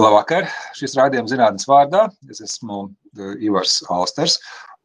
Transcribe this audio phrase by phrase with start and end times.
[0.00, 0.46] Labvakar!
[0.72, 2.06] Šis raidījums zinātnes vārdā.
[2.32, 4.38] Es esmu uh, Ivars Alsters.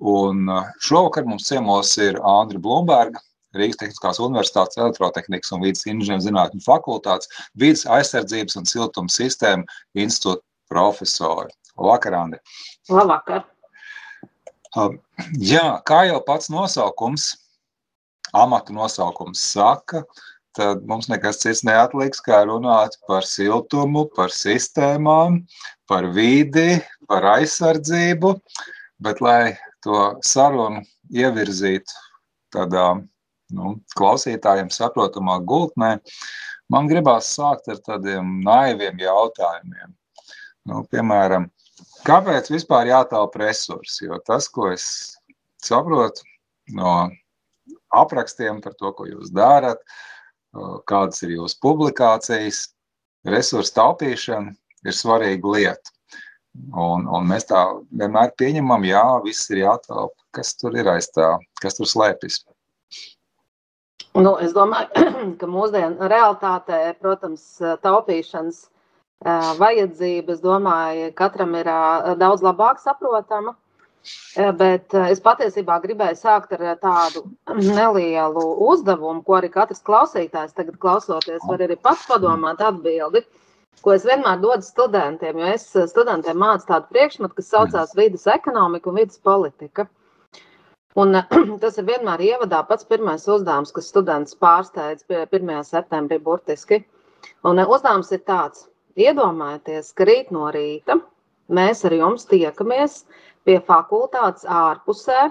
[0.03, 3.21] Un uh, šovakar mums ciemos ir Andri Blumberga,
[3.55, 9.63] Rīgas Tehniskās Universitātes elektrotehnikas un vidas inženierzinātņu fakultātes, vidas aizsardzības un siltuma sistēma
[10.03, 11.55] institūta profesori.
[11.77, 12.41] Labvakar, Andri!
[12.91, 13.45] Labvakar!
[14.75, 14.99] Um,
[15.39, 17.29] jā, kā jau pats nosaukums,
[18.35, 20.03] amatu nosaukums saka,
[20.55, 25.41] tad mums nekas cits neatliks, kā runāt par siltumu, par sistēmām,
[25.89, 28.35] par vidi, par aizsardzību.
[29.03, 30.81] Bet, lai to sarunu
[31.11, 31.99] ievirzītu
[32.55, 32.87] tādā
[33.55, 35.97] nu, klausītājiem saprotamā gultnē,
[36.71, 39.91] man gribās sākt ar tādiem naiviem jautājumiem.
[40.65, 41.49] Nu, piemēram,
[42.07, 44.07] kāpēc vispār jātaupa resursi?
[44.07, 44.87] Jo tas, ko es
[45.61, 46.23] saprotu
[46.73, 47.11] no
[47.93, 50.14] aprakstiem par to, ko jūs darat, uh,
[50.89, 52.61] kādas ir jūsu publikācijas.
[53.25, 54.53] Resursu taupīšana
[54.85, 55.95] ir svarīga lieta.
[56.71, 57.61] Un, un mēs tā
[57.91, 60.15] vienmēr pieņemam, jā, viss ir jātaupa.
[60.35, 62.43] Kas tur ir aiz tā, kas tur slēpjas?
[64.15, 65.09] Nu, es domāju,
[65.41, 67.43] ka mūsdienu realitātē, protams,
[67.83, 68.61] taupīšanas
[69.59, 71.67] vajadzība, es domāju, katram ir
[72.21, 73.55] daudz labāk saprotama.
[74.35, 77.23] Eh, bet eh, es patiesībā gribēju sākt ar eh, tādu
[77.79, 83.23] nelielu uzdevumu, ko arī katrs klausītājs tagad klausoties, var arī pats padomāt atbildi,
[83.81, 88.91] ko es vienmēr dodu studentiem, jo es studentiem mācu tādu priekšmetu, kas saucās vidas ekonomika
[88.91, 89.87] un vidas politika.
[90.95, 91.17] Un
[91.63, 95.53] tas ir vienmēr ievadā pats pirmais uzdevums, kas students pārsteidz 1.
[95.71, 96.83] septembrī burtiski.
[97.47, 98.67] Un uzdevums ir tāds,
[99.01, 101.01] iedomājieties, ka rīt no rīta
[101.51, 103.03] mēs ar jums tiekamies
[103.45, 105.29] pie fakultātes ārpusē,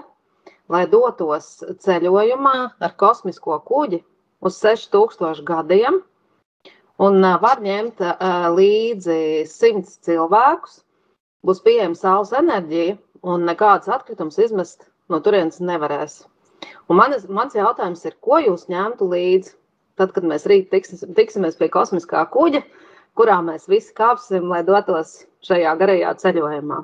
[0.71, 1.49] lai dotos
[1.83, 2.55] ceļojumā
[2.87, 4.01] ar kosmisko kuģi
[4.45, 6.01] uz 6000 gadiem.
[7.05, 7.99] Un var ņemt
[8.55, 9.19] līdzi
[9.51, 10.79] 100 cilvēkus,
[11.43, 16.21] būs pieejama saules enerģija, un nekādas atkritumus izmest no turienes nevarēs.
[16.87, 19.55] Un manis, mans jautājums ir, ko jūs ņemtu līdzi,
[19.99, 22.63] tad, kad mēs rīt tiksis, tiksimies pie kosmiskā kuģa,
[23.19, 26.83] kurā mēs visi kāpsim, lai dotos šajā garajā ceļojumā.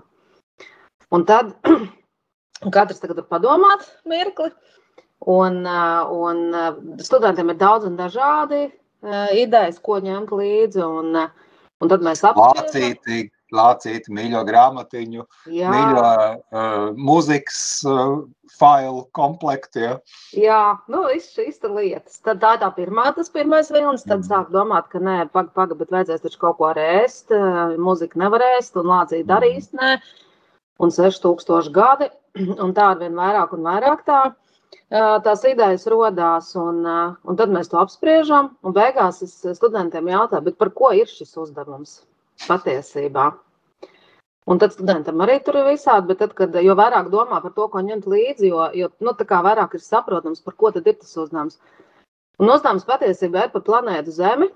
[1.11, 1.51] Un tad
[2.75, 4.51] katrs tagad var padomāt mirkli.
[5.31, 6.39] Un, un
[7.03, 8.63] studentiem ir daudz un dažādi
[9.37, 10.81] idejas, ko ņemt līdzi.
[10.81, 11.19] Un,
[11.81, 13.29] un tad mēs apspriežam.
[13.51, 15.71] Lācīti, mīļo grāmatiņu, Jā.
[15.73, 18.21] mīļo uh, mūzikas uh,
[18.55, 19.81] failu komplektu.
[19.83, 19.97] Ja.
[20.39, 20.61] Jā,
[20.91, 22.21] nu, šīs lietas.
[22.23, 24.05] Tad tā ir tā pirmā, tas pirmais vilnis.
[24.07, 24.29] Tad mm.
[24.29, 27.35] sāk domāt, ka nē, pagaidi, paga, bet vajadzēs taču kaut ko arī ēst.
[27.75, 29.67] Mūzika nevar ēst un lācīt darīs.
[29.75, 29.97] Nē
[30.81, 32.09] un 6000 gadi,
[32.63, 34.21] un tā ar vien vairāk un vairāk tā,
[35.25, 40.73] tās idejas rodās, un, un tad mēs to apspriežam, un beigās es studentiem jautāju, par
[40.75, 42.01] ko ir šis uzdevums
[42.47, 43.31] patiesībā.
[44.49, 47.67] Un tad studentam arī tur ir visādi, bet tad, kad jau vairāk domā par to,
[47.69, 50.97] ko ņemt līdzi, jo, jo nu, tā kā vairāk ir saprotams, par ko tad ir
[50.97, 51.59] tas uzdevums.
[52.41, 54.49] Un uzdevums patiesībā ir par planētu Zemi,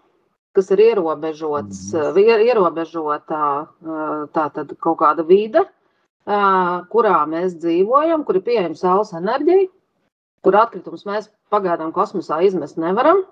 [0.58, 2.18] kas ir ierobežots, mm.
[2.48, 3.40] ierobežota
[4.34, 5.68] tā tad kaut kāda vide,
[6.26, 9.68] kurā mēs dzīvojam, kur ir pieejama saules enerģija,
[10.46, 13.24] kur atkritumus mēs pagaidām kosmosā izmest nevaram.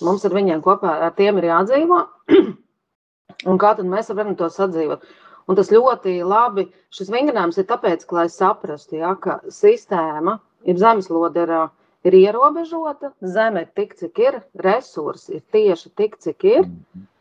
[0.00, 2.00] Mums ar viņiem kopā ar tiem ir jādzīvo.
[3.50, 5.04] Un kā tad mēs varam to sadzīvot?
[5.46, 6.66] Un tas ļoti labi.
[6.90, 11.52] Šis vingrinājums ir tāpēc, lai saprastu, ja, ka sistēma, ir zemeslode, ir,
[12.08, 16.64] ir ierobežota, zeme ir tik, cik ir, resursi ir tieši tik, cik ir.
[16.64, 17.12] Mm -hmm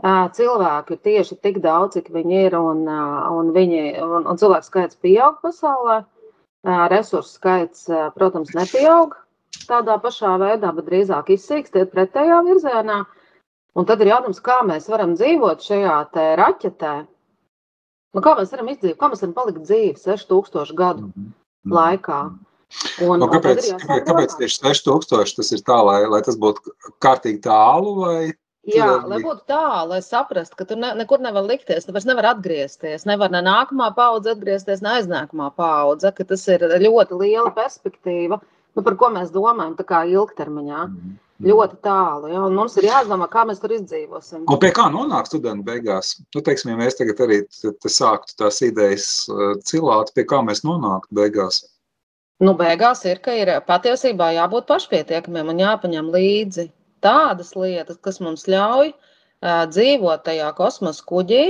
[0.00, 5.40] cilvēku tieši tik daudz, cik viņi ir, un, un, viņi, un, un cilvēku skaits pieaug
[5.42, 6.02] pasaulē.
[6.62, 9.16] Resursu skaits, protams, nepieaug
[9.66, 13.02] tādā pašā veidā, bet drīzāk izsīkst, iet pretējā virzienā.
[13.74, 15.96] Un tad ir jautājums, kā mēs varam dzīvot šajā
[16.38, 16.94] raķetē.
[18.12, 21.72] Nu, kā mēs varam izdzīvot, kā mēs varam palikt dzīvi 6000 gadu mm -hmm.
[21.72, 22.20] laikā?
[23.04, 27.40] Un, nu, kāpēc, kāpēc, kāpēc tieši 6000 tas ir tā, lai, lai tas būtu kārtīgi
[27.44, 28.32] tālu, vai
[28.70, 32.28] Jā, lai būtu tā, lai saprastu, ka tur ne, nekur nevar likties, tu vairs nevar
[32.30, 33.02] atgriezties.
[33.10, 38.94] Nevar ne nākamā paudze atgriezties, ne aiznākamā paudze, tas ir ļoti liela perspektīva, nu, par
[39.00, 40.86] ko mēs domājam, tā kā ilgtermiņā.
[40.86, 41.18] Mm -hmm.
[41.42, 44.44] Ļoti tālu, ja, mums ir jādomā, kā mēs tur izdzīvosim.
[44.46, 46.20] Un pie kā nonāk studenti beigās?
[46.34, 47.40] Nu, teiksim, ja mēs tagad arī
[47.82, 51.64] sāktu tās idejas uh, cilāt, pie kā mēs nonāktu beigās?
[52.38, 56.70] Nu, beigās ir, ka ir patiesībā jābūt pašpietiekamiem un jāpaņem līdzi
[57.04, 61.44] tādas lietas, kas mums ļauj uh, dzīvot tajā kosmosa kuģī,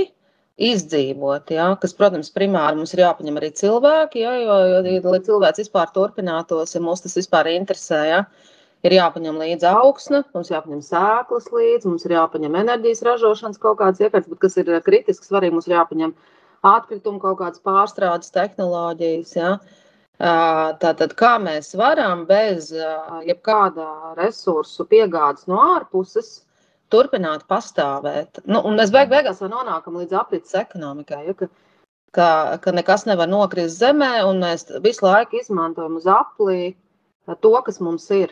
[0.61, 1.49] izdzīvot.
[1.55, 5.93] Ja, kas, protams, primāri mums ir jāpaņem arī cilvēki, ja, jo, jo, lai cilvēks vispār
[5.95, 8.01] turpinātos, ja mūs tas vispār interesē.
[8.09, 8.19] Ja,
[8.85, 14.03] ir jāpaņem līdzi augsne, mums jāpaņem sēklas līdzi, mums ir jāpaņem enerģijas ražošanas kaut kāds
[14.03, 16.13] iekārts, bet kas ir kritiski svarīgi, mums ir jāpaņem
[16.67, 19.33] atkritumu kaut kādas pārstrādes tehnoloģijas.
[19.39, 19.55] Ja?
[20.21, 22.69] Tātad, kā mēs varam bez
[23.25, 26.43] jebkāda resursu piegādes no ārpuses
[26.93, 28.43] turpināt pastāvēt?
[28.45, 31.23] Nu, un mēs beig beigās nonākam līdz aprits ekonomikai.
[31.27, 31.33] Ja?
[31.33, 31.49] Ka,
[32.13, 32.27] ka,
[32.61, 36.75] ka nekas nevar nokrist zemē, un mēs visu laiku izmantojam uz aplī
[37.41, 38.31] to, kas mums ir.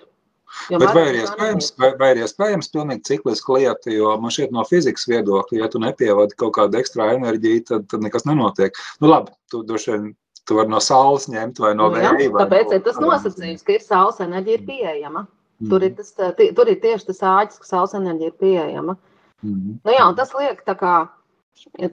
[0.69, 4.51] Jo Bet vai ir iespējams, vai, vai ir iespējams pilnīgi cikliski lieta, jo man šķiet
[4.51, 8.75] no fizikas viedokļa, ja tu nepievadi kaut kādu ekstra enerģiju, tad, tad nekas nenotiek.
[8.99, 10.09] Nu labi, tu droši vien
[10.51, 12.11] tu vari no saules ņemt vai no vēja.
[12.35, 15.23] Tāpēc no, ir tas nosacījums, ka ir saules enerģija ir pieejama.
[15.61, 15.69] Mm.
[15.71, 16.11] Tur, ir tas,
[16.57, 18.97] tur ir tieši tas āķis, ka saules enerģija ir pieejama.
[19.45, 19.79] Mm.
[19.87, 20.95] Nu jā, tas liek tā kā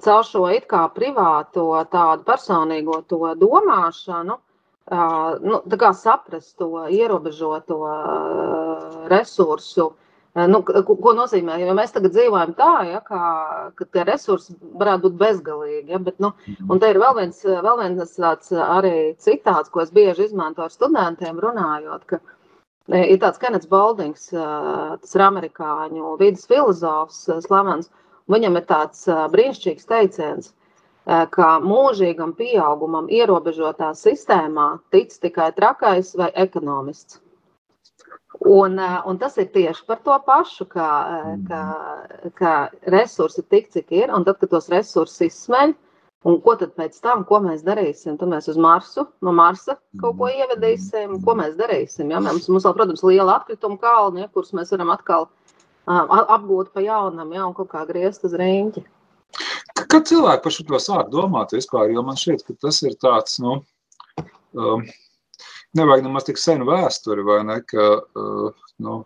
[0.02, 4.38] caur šo it kā privāto tādu personīgo to domāšanu,
[5.44, 5.60] nu,
[5.94, 7.78] saprast to ierobežoto
[9.12, 9.92] resursu.
[10.36, 11.56] Nu, ko, ko nozīmē?
[11.62, 13.20] Jo mēs tagad dzīvojam tā, ja, kā,
[13.74, 15.92] ka tie resursi varētu būt bezgalīgi.
[15.94, 16.30] Ja, bet, nu,
[16.68, 20.74] un te ir vēl viens, vēl viens tāds arī citāts, ko es bieži izmantoju ar
[20.74, 22.20] studentiem runājot, ka
[22.92, 27.90] ir tāds Kenets Baldings, tas ir amerikāņu vidas filozofs, slavens,
[28.30, 30.52] viņam ir tāds brīnišķīgs teiciens,
[31.34, 37.22] ka mūžīgam pieaugumam ierobežotā sistēmā tic tikai trakais vai ekonomists.
[38.46, 40.88] Un, un tas ir tieši par to pašu, ka,
[41.48, 41.62] ka,
[42.38, 42.52] ka
[42.86, 45.72] resursi tik, cik ir, un tad, kad tos resursus izsmeļ,
[46.30, 48.18] un ko tad pēc tam, ko mēs darīsim?
[48.20, 52.12] Tad mēs uz Marsu, no Marsa kaut ko ievedīsim, ko mēs darīsim.
[52.14, 52.22] Ja?
[52.22, 56.84] Mums, mums vēl, protams, liela atkrituma kalni, ja, kurus mēs varam atkal uh, apgūt pa
[56.84, 58.84] jaunam, ja, un kaut kā griezt uz rīņķi.
[59.88, 63.58] Kad cilvēki par šo sāk domāt vispār, jo man šķiet, ka tas ir tāds, nu,
[64.54, 64.86] um,
[65.76, 68.98] nevajag nemaz tik senu vēsturi, vai ne, ka, uh, nu,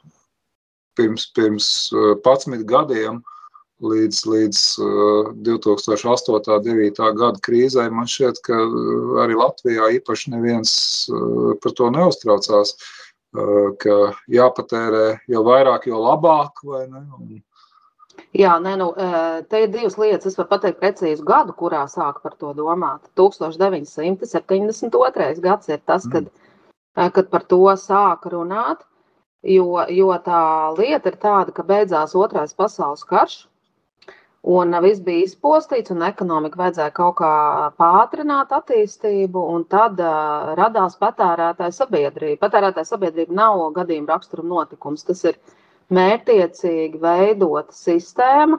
[0.99, 3.21] pirms, pirms 11 uh, gadiem
[3.83, 6.59] līdz, līdz uh, 2008.
[6.69, 7.05] 9.
[7.19, 10.75] gada krīzē, man šķiet, ka uh, arī Latvijā īpaši neviens
[11.63, 12.77] par to neuztraucās,
[13.81, 13.95] ka
[14.29, 17.41] jāpatērē jau vairāk, jo labāk, vai ne, un,
[18.37, 18.87] Jā, nē, nu,
[19.49, 20.33] te ir divas lietas.
[20.33, 23.01] Es varu pateikt precīzu gadu, kurā sāk par to domāt.
[23.21, 25.41] 1972.
[25.45, 26.52] gads ir tas, kad, mm.
[26.97, 28.83] Kad par to sāka runāt,
[29.43, 30.43] jo, jo tā
[30.79, 33.39] lieta ir tāda, ka beidzās Otrais pasaules karš,
[34.43, 37.33] un viss bija izpostīts, un ekonomika vajadzēja kaut kā
[37.79, 42.41] pātrināt attīstību, un tad uh, radās patērētāja sabiedrība.
[42.47, 45.07] Patērētāja sabiedrība nav gadījuma rakstura notikums.
[45.07, 45.39] Tas ir
[45.95, 48.59] mērķiecīgi veidota sistēma,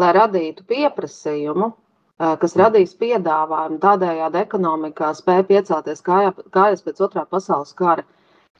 [0.00, 1.70] lai radītu pieprasījumu,
[2.20, 3.78] kas radīs piedāvājumu.
[3.82, 8.04] Tādējādi ekonomikā spēja piecelties kājā, kājas pēc otrā pasaules kara.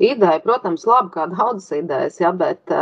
[0.01, 2.73] Ideja, protams, labi, kā daudzas idejas, ja, bet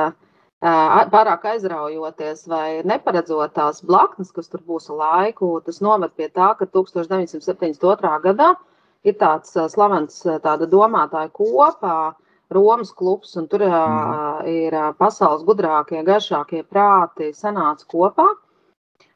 [0.62, 6.66] pārāk aizraujoties vai neparedzot tās blaknes, kas tur būs laiku, tas noved pie tā, ka
[6.66, 8.14] 1972.
[8.22, 8.54] gadā
[9.02, 12.14] ir tāds slavens tāda domātāja kopā,
[12.50, 14.46] Romas klubs, un tur mm.
[14.48, 18.24] ir pasaules gudrākie, garšākie prāti sanāca kopā.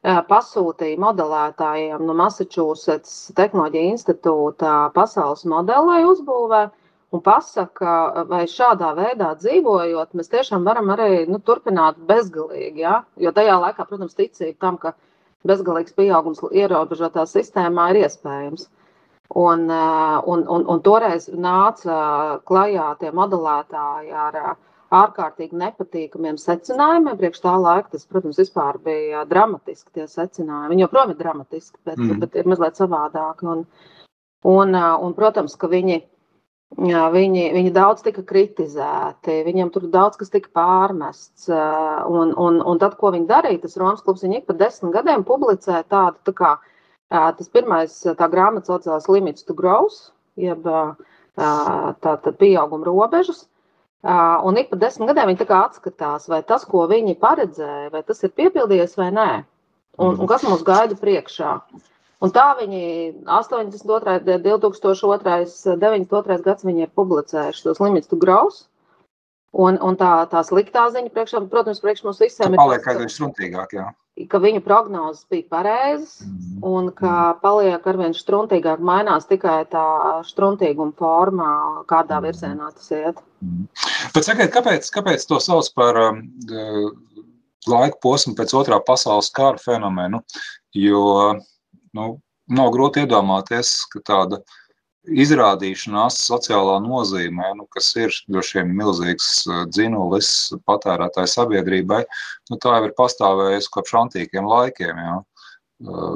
[0.03, 6.63] Pasūtīja modelētājiem no Massachusetts Tehnoloģija institūta pasaules modeli, lai uzbūvē.
[7.13, 12.81] Un pasaka, vai šādā veidā dzīvojot, mēs tiešām varam arī nu, turpināt bezgalīgi.
[12.81, 13.03] Ja?
[13.21, 14.95] Jo tajā laikā, protams, ticība tam, ka
[15.47, 18.67] bezgalīgs pieaugums ierobežotā sistēmā ir iespējams.
[19.39, 24.39] Un, un, un, un toreiz nāca klajā tie modelētāji ar
[24.93, 27.17] ārkārtīgi nepatīkamiem secinājumiem.
[27.19, 28.39] Priekš tā laika tas, protams,
[28.85, 30.71] bija dramatiski tie secinājumi.
[30.73, 32.23] Viņi joprojām ir dramatiski, bet, mm.
[32.23, 33.47] bet ir mazliet savādāki.
[33.53, 33.63] Un,
[34.43, 36.01] un, un, protams, ka viņi,
[36.77, 41.49] viņi, viņi daudz tika kritizēti, viņiem tur daudz kas tika pārmests.
[41.49, 45.25] Un, un, un tad, ko viņi darīja, tas Romas klubs, viņi ik pa desmit gadiem
[45.27, 46.53] publicēja tādu tā kā
[47.13, 50.09] Tas pirmais, tā grāmata saucās Limits to Growth,
[50.39, 50.65] jeb
[51.37, 53.43] tātad pieauguma robežas.
[54.03, 58.33] Un ik pa desmit gadiem viņi atskatās, vai tas, ko viņi paredzēja, vai tas ir
[58.35, 59.31] piepildījies vai nē.
[60.03, 61.53] Un, un kas mums gaida priekšā.
[62.23, 62.83] Un tā viņi
[63.27, 68.65] 82, 2002, 92 gads viņi ir publicējuši tos Limits to Growth.
[69.53, 72.59] Un, un tā, tā sliktā ziņa, priekšā, protams, priekš mums visiem ir.
[72.59, 73.91] Paliek aizvien struntīgāk, jā
[74.29, 76.59] ka viņu prognozes bija pareizas mhm.
[76.69, 77.39] un ka mhm.
[77.43, 79.85] paliek arvien struntīgāk, mainās tikai tā
[80.27, 81.53] struntīguma formā,
[81.89, 82.27] kādā mhm.
[82.29, 83.23] virzienā tas iet.
[84.13, 86.21] Bet sakiet, kāpēc, kāpēc to sauc par um,
[87.67, 90.21] laika posmu pēc otrā pasaules kara fenomenu?
[90.77, 91.33] Jo
[91.93, 92.05] nu,
[92.53, 94.39] nav grūti iedomāties, ka tāda
[95.03, 100.29] izrādīšanās sociālā nozīmē, nu, kas ir droši vien milzīgs dzinulis
[100.67, 102.03] patērētāju sabiedrībai,
[102.51, 105.01] nu, tā jau ir pastāvējusi kopš antīkiem laikiem.
[105.07, 105.17] Jā.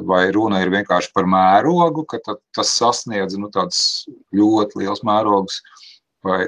[0.08, 5.60] Vai runa ir vienkārši par mērogu, ka tas sasniedz nu, ļoti liels mērogus,
[6.24, 6.46] vai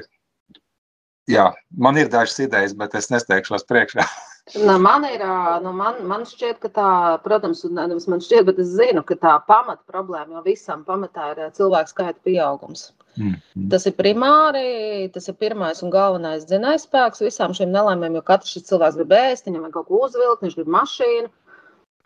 [1.29, 4.07] jā, man ir dažas idejas, bet es nesteigšos priekšā.
[4.65, 5.21] Nu, man ir,
[5.63, 6.87] nu, man, man šķiet, ka tā,
[7.23, 11.43] protams, nevis man šķiet, bet es zinu, ka tā pamata problēma jau visam pamatā ir
[11.55, 12.89] cilvēku skaita pieaugums.
[13.19, 13.69] Mm -hmm.
[13.71, 18.67] Tas ir primāri, tas ir pirmais un galvenais dzinējspēks visām šīm nelaimēm, jo katrs šis
[18.71, 21.29] cilvēks grib ēst, viņam ir kaut ko uzvilkt, viņš grib mašīnu.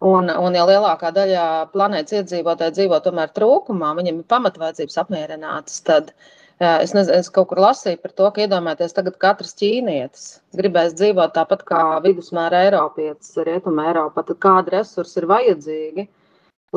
[0.02, 6.12] Un, un ja lielākā daļa planētas iedzīvotāji dzīvo tomēr trūkumā, viņiem ir pamatvajadzības apmierinātas, tad
[6.12, 10.94] uh, Es, nezinu, es kaut kur lasīju par to, ka iedomājieties, tagad katrs ķīnietis gribēs
[10.96, 14.24] dzīvot tāpat kā vidusmēra Eiropietis, Rietuma Eiropa.
[14.24, 16.06] Tad kādi resursi ir vajadzīgi,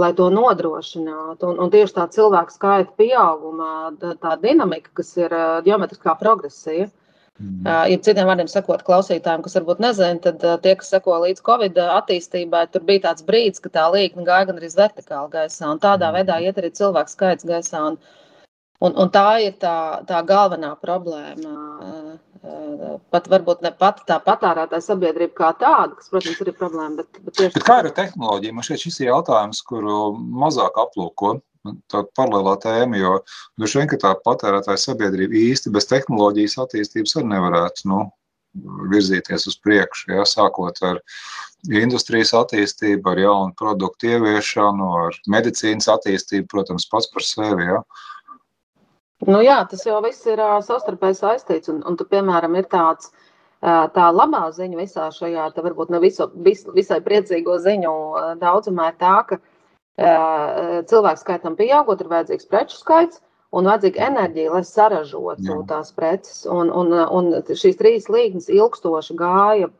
[0.02, 1.52] lai to nodrošinātu?
[1.52, 3.70] Un, un tieši tā cilvēku skaita pieaugumā,
[4.02, 6.90] tā, dinamika, kas ir geometriskā progresija.
[7.38, 7.62] Mm.
[7.86, 12.64] Ja citiem vārdiem sakot, klausītājiem, kas varbūt nezina, tad tie, kas seko līdz Covid attīstībai,
[12.74, 16.18] tur bija tāds brīdis, ka tā līnija gāja gan arī vertikāli gaisā, un tādā mm.
[16.18, 17.92] veidā iet arī cilvēku skaits gaisā.
[17.92, 18.00] Un,
[18.78, 22.18] Un, un tā ir tā, tā galvenā problēma.
[23.10, 27.00] Pat varbūt ne pat tā patērētāja sabiedrība kā tāda, kas, protams, ir problēma.
[27.00, 28.54] Bet, bet tieši kā ar tehnoloģiju?
[28.54, 31.40] Man šeit šis ir jautājums, kuru mazāk aplūko.
[31.90, 33.16] Tā paralēlā tēma, jo
[33.58, 38.04] droši vien, tā patērētāja sabiedrība īsti bez tehnoloģijas attīstības arī nevarētu nu,
[38.94, 40.12] virzīties uz priekšu.
[40.14, 41.02] Ja, sākot ar
[41.66, 47.66] industrijas attīstību, ar jaunu produktu ieviešanu, ar medicīnas attīstību, protams, pats par sevi.
[47.66, 47.82] Ja.
[47.82, 48.06] Uh,
[49.26, 51.70] Nu, jā, tas jau viss ir uh, savstarpēji saistīts.
[51.72, 55.98] Un, un tu, piemēram, ir tāds, uh, tā labā ziņa visā šajā, tā varbūt ne
[56.04, 62.12] visu, vis, visai priecīgo ziņu uh, daudzumā ir tā, ka uh, cilvēku skaitam pieaugot, ir
[62.14, 63.18] vajadzīgs preču skaits
[63.50, 66.44] un vajadzīga enerģija, lai saražotu tās preces.
[66.46, 69.72] Un, un, un šīs trīs līnijas ilgstoši gāja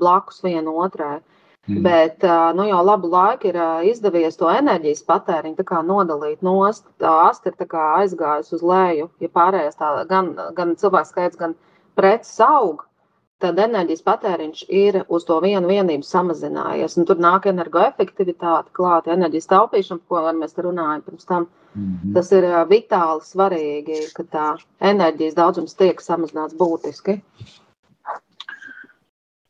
[0.00, 1.18] blakus viena otrai.
[1.18, 1.35] Uh,
[1.66, 1.82] Mm.
[1.82, 2.22] Bet
[2.54, 3.56] nu, jau labu laiku ir
[3.90, 6.84] izdevies to enerģijas patēriņu nodalīt nost.
[7.02, 9.08] Tā asta ir aizgājusi uz leju.
[9.20, 11.56] Ja pārējais tā, gan, gan cilvēks skaits, gan
[11.98, 12.86] preces aug,
[13.42, 16.96] tad enerģijas patēriņš ir uz to vienu vienību samazinājies.
[17.00, 21.48] Un tur nāk energoefektivitāte, klāta enerģijas taupīšana, ko mēs runājam pirms tam.
[21.74, 22.14] Mm -hmm.
[22.14, 24.46] Tas ir vitāli svarīgi, ka tā
[24.80, 27.20] enerģijas daudzums tiek samazināts būtiski.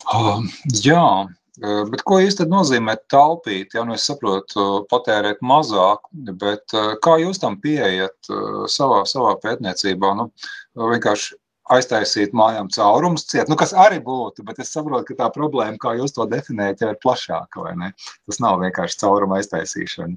[0.07, 0.43] Uh,
[0.87, 3.73] jā, Bet ko īsti nozīmē taupīt?
[3.79, 6.05] Ja nu es saprotu, patērēt mazāk,
[6.37, 8.29] bet kā jūs tam pieejat
[8.69, 10.11] savā, savā pētniecībā?
[10.19, 10.29] Nu,
[10.77, 11.39] vienkārši
[11.73, 15.97] aiztaisīt mājām caurumus ciet, nu, kas arī būtu, bet es saprotu, ka tā problēma, kā
[15.99, 17.91] jūs to definējat, jau ir plašāka, vai ne?
[18.29, 20.15] Tas nav vienkārši cauruma aiztaisīšana.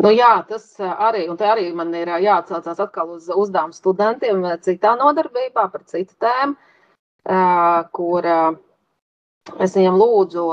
[0.00, 5.84] Nu, jā, tas arī, arī man ir jāatsaucās atkal uz uzdevumu studentiem citā nodarbībā par
[5.90, 6.56] citu tēmu,
[7.94, 8.30] kur
[9.60, 10.44] Es viņam lūdzu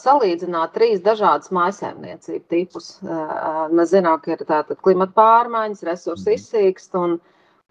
[0.00, 2.90] salīdzināt trīs dažādas maisaimniecību tipus.
[3.02, 6.36] Mēs zinām, ka ir tātad klimata pārmaiņas, resursu mhm.
[6.36, 7.18] izsīkst un,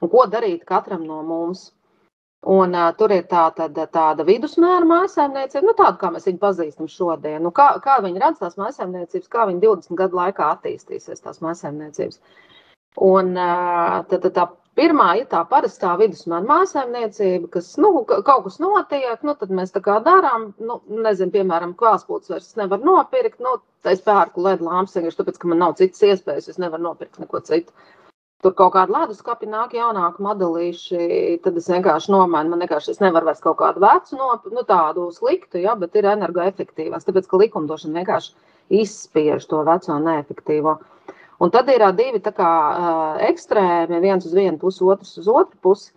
[0.01, 1.69] un ko darīt katram no mums.
[2.45, 6.89] Un, uh, tur ir tā, tad, tāda vidusmēra maisaimniecība, nu, tāda, kā mēs viņu pazīstam
[6.93, 7.39] šodien.
[7.41, 12.19] Nu, kā, kā viņi redz tās maisaimniecības, kā viņi 20 gadu laikā attīstīsies tās maisaimniecības.
[13.01, 18.57] Un uh, tad, tad tā Pirmā ir tā parastā vidusmēra mājsaimniecība, kas nu, kaut kas
[18.59, 23.53] notiek, nu, tad mēs tā kā darām, nu, nezinu, piemēram, kvāspūtas vairs nevar nopirkt, nu,
[23.87, 27.39] es pērku LED lampas vienkārši tāpēc, ka man nav citas iespējas, es nevaru nopirkt neko
[27.47, 27.71] citu.
[28.43, 30.97] Tur kaut kāda leduskapī nāk jaunāki modelīši,
[31.45, 35.07] tad es vienkārši nomainu, man vienkārši es nevaru vairs kaut kādu vecu, no, nu, tādu
[35.15, 38.35] sliktu, ja, bet ir energoefektīvās, tāpēc, ka likumdošana vienkārši
[38.83, 40.75] izspiež to veco neefektīvo.
[41.45, 42.53] Un tad ir divi kā,
[43.27, 45.91] ekstrēmi, viens uz vienu pusi, otrs uz otru pusi.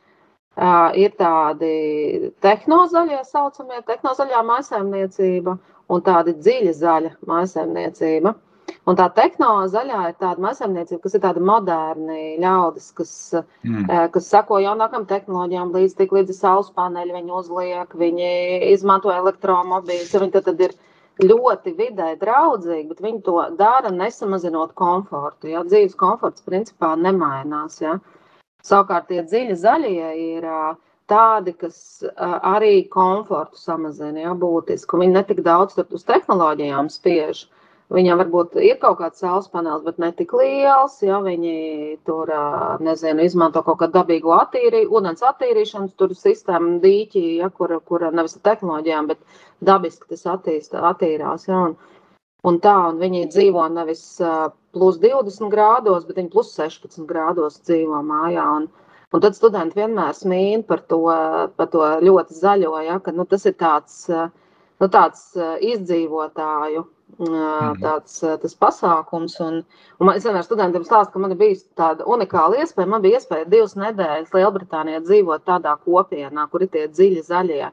[0.99, 5.55] Ir tādi tehnozaļie, saucamie tehnozaļā maisaimniecība
[5.89, 8.35] un tāda dziļa zaļa maisaimniecība.
[8.89, 13.13] Un tā tehnozaļā ir tāda maisaimniecība, kas ir tāda moderna ļaudis, kas,
[13.65, 13.87] mm.
[14.13, 18.31] kas sako jaunākām tehnoloģijām, līdz tik līdz saules paneļi viņi uzliek, viņi
[18.75, 20.77] izmanto elektromobīļus, viņi tad, tad ir
[21.23, 25.51] ļoti vidē draudzīgi, bet viņi to dara nesamazinot komfortu.
[25.51, 25.65] Ja?
[25.67, 27.81] Dzīves komforts principā nemainās.
[27.83, 27.99] Ja?
[28.67, 30.49] Savukārt tie dziļi zaļie ir
[31.09, 34.35] tādi, kas arī komfortu samazina ja?
[34.39, 35.01] būtiski.
[35.03, 37.47] Viņi netik daudz uz tehnoloģijām spiež.
[37.89, 40.99] Viņam varbūt ir kaut kāds saules panelis, bet ne tik liels.
[41.01, 42.29] Ja viņi tur,
[42.85, 49.09] nezinu, izmanto kaut kādu dabīgu attīrīšanu, ūdens attīrīšanas sistēmu dīķi, ja, kur, kur nevis tehnoloģijām,
[49.09, 51.47] bet dabiski tas attīst, attīrās.
[51.49, 51.77] Ja, un,
[52.49, 54.05] un tā, un viņi dzīvo nevis
[54.77, 58.45] plus 20 grādos, bet viņi plus 16 grādos dzīvo mājā.
[58.61, 58.69] Un,
[59.13, 61.03] un tad studenti vienmēr smīn par to,
[61.57, 65.33] par to ļoti zaļo, ja, ka nu, tas ir tāds, nu, tāds
[65.73, 66.87] izdzīvotāju
[67.17, 67.81] Mhm.
[67.83, 69.39] tāds tas pasākums.
[69.41, 69.63] Un,
[69.99, 72.91] un man, es vienmēr studentiem stāstu, ka man bijusi tāda unikāla iespēja.
[72.93, 77.71] Man bija iespēja divas nedēļas Lielbritānijā dzīvot tādā kopienā, kur ir tie dziļi zaļie.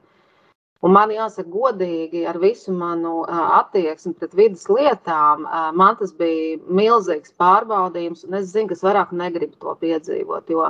[0.85, 7.33] Un man jāsaka, godīgi ar visu manu attieksmi pret vidas lietām, man tas bija milzīgs
[7.41, 8.21] pārbaudījums.
[8.29, 10.67] Es zinu, ka es vairāk negribu to piedzīvot, jo,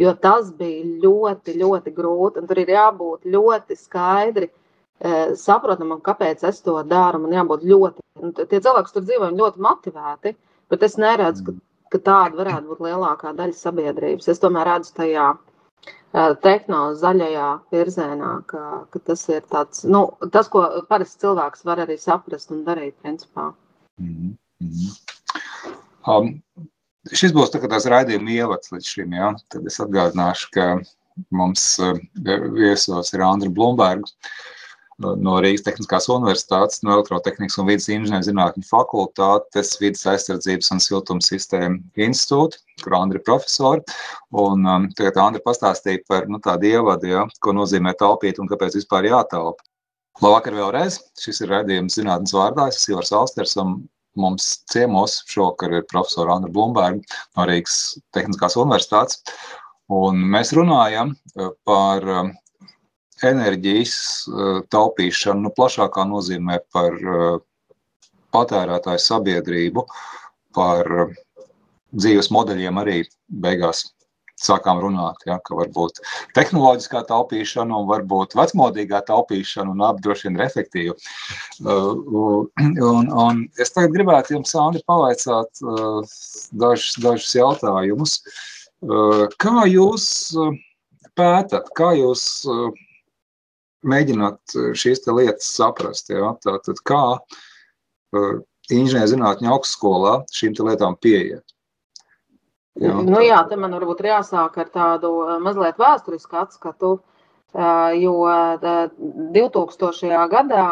[0.00, 2.46] jo tas bija ļoti, ļoti grūti.
[2.48, 4.48] Tur ir jābūt ļoti skaidri
[5.36, 7.20] saprotamam, kāpēc es to daru.
[7.26, 8.08] Man jābūt ļoti,
[8.46, 10.36] tie cilvēki, kas tur dzīvo, ir ļoti motivēti,
[10.72, 11.58] bet es neredzu, ka,
[11.92, 14.32] ka tāda varētu būt lielākā daļa sabiedrības.
[14.32, 15.32] Es tomēr redzu tajā
[16.12, 18.62] tehnoloģijā, zaļajā virzienā, ka,
[18.92, 23.52] ka tas ir tāds, nu, tas, ko parasti cilvēks var arī saprast un darīt, principā.
[24.00, 24.96] Mm -hmm.
[26.06, 26.42] um,
[27.10, 29.34] šis būs tā tās raidījuma ievads līdz šim, jā.
[29.48, 30.66] Tad es atgādināšu, ka
[31.30, 31.80] mums
[32.56, 34.08] viesos ir Andra Blumberga,
[35.02, 41.80] no Rīgas Tehniskās Universitātes, no Elektrotehnikas un vidas inženierzinātņu fakultātes, vidas aizsardzības un siltuma sistēmu
[42.06, 43.84] institūta, kur Andri ir profesori.
[44.44, 48.78] Un um, tagad Andri pastāstīja par nu, tādu ievadu, ja, ko nozīmē taupīt un kāpēc
[48.80, 49.64] vispār jātaupa.
[50.20, 51.00] Labvakar vēlreiz.
[51.20, 52.68] Šis ir redzējums zinātnes vārdā.
[52.68, 53.80] Es esmu Ivars Alsters un
[54.20, 57.00] mums ciemos šokar ir profesora Andra Blumberga
[57.36, 59.22] no Rīgas Tehniskās Universitātes.
[59.92, 62.32] Un mēs runājam uh, par um,
[63.26, 63.94] enerģijas
[64.26, 67.38] eh, taupīšanu nu, plašākā nozīmē par eh,
[68.34, 69.86] patērētāju sabiedrību,
[70.56, 71.18] par eh,
[71.92, 73.02] dzīves modeļiem arī
[73.44, 73.86] beigās
[74.42, 76.00] sākām runāt, ja, ka varbūt
[76.34, 80.94] tehnoloģiskā taupīšana un varbūt vecmodīgā taupīšana un abi droši vien ir efektīvi.
[81.62, 82.48] Uh,
[82.88, 86.16] un, un es tagad gribētu jums, Andri, pavaicāt uh,
[86.58, 88.16] dažus, dažus jautājumus.
[88.82, 90.08] Uh, kā jūs
[91.14, 92.42] pētat, kā jūs
[93.88, 96.10] mēģināt eh, šīs lietas saprast.
[96.12, 96.34] Ja?
[96.42, 98.34] Tātad, kā uh,
[98.72, 101.44] inženierzinātņu augstskolā šīm lietām pieiet.
[102.80, 106.98] Jā, nu, jā, te man varbūt ir jāsāk ar tādu eh, mazliet vēsturisku atskatu,
[108.00, 108.12] jo
[108.64, 110.20] 2000.
[110.32, 110.62] gadā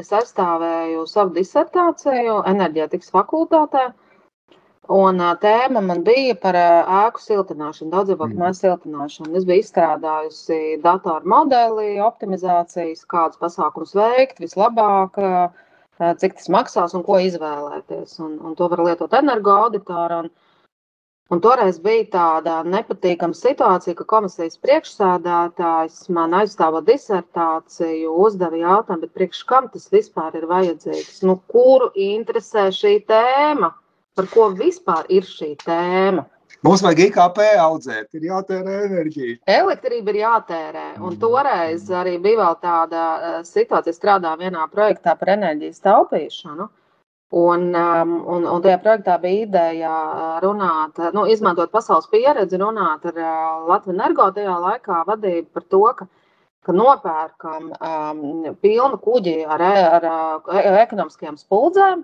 [0.00, 3.90] es aizstāvēju savu disertāciju enerģētikas fakultātē.
[4.90, 8.40] Un tēma man bija par ēku siltināšanu, daudzdzīvokļu mm.
[8.42, 9.36] māju siltināšanu.
[9.38, 15.20] Es biju izstrādājusi datoru modeli, optimizācijas, kādus pasākumus veikt vislabāk,
[16.18, 18.16] cik tas maksās un ko izvēlēties.
[18.24, 20.24] Un, un to var lietot energoauditoru.
[20.24, 20.32] Un,
[21.30, 29.14] un toreiz bija tāda nepatīkama situācija, ka komisijas priekšsēdētājs man aizstāvot disertāciju, uzdeva jautājumu, bet
[29.20, 31.22] priekš kam tas vispār ir vajadzīgs?
[31.30, 33.70] Nu, kuru interesē šī tēma?
[34.20, 36.26] Par ko vispār ir šī tēma.
[36.66, 39.38] Mums vajag IKP audzēt, ir jātērē enerģija.
[39.48, 40.82] Elektrība ir jātērē.
[41.08, 46.68] Un toreiz arī bija vēl tāda eh, situācija, strādā vienā projektā par enerģijas taupīšanu.
[47.40, 53.06] Un, um, un, un tajā projektā bija ideja uh, runāt, nu, izmantot pasaules pieredzi, runāt
[53.06, 56.08] ar uh, Latviju energo tajā laikā vadību par to, ka,
[56.66, 58.24] ka nopērkam um,
[58.58, 62.02] pilnu kuģi ar, ar, ar ekonomiskajām spuldzēm,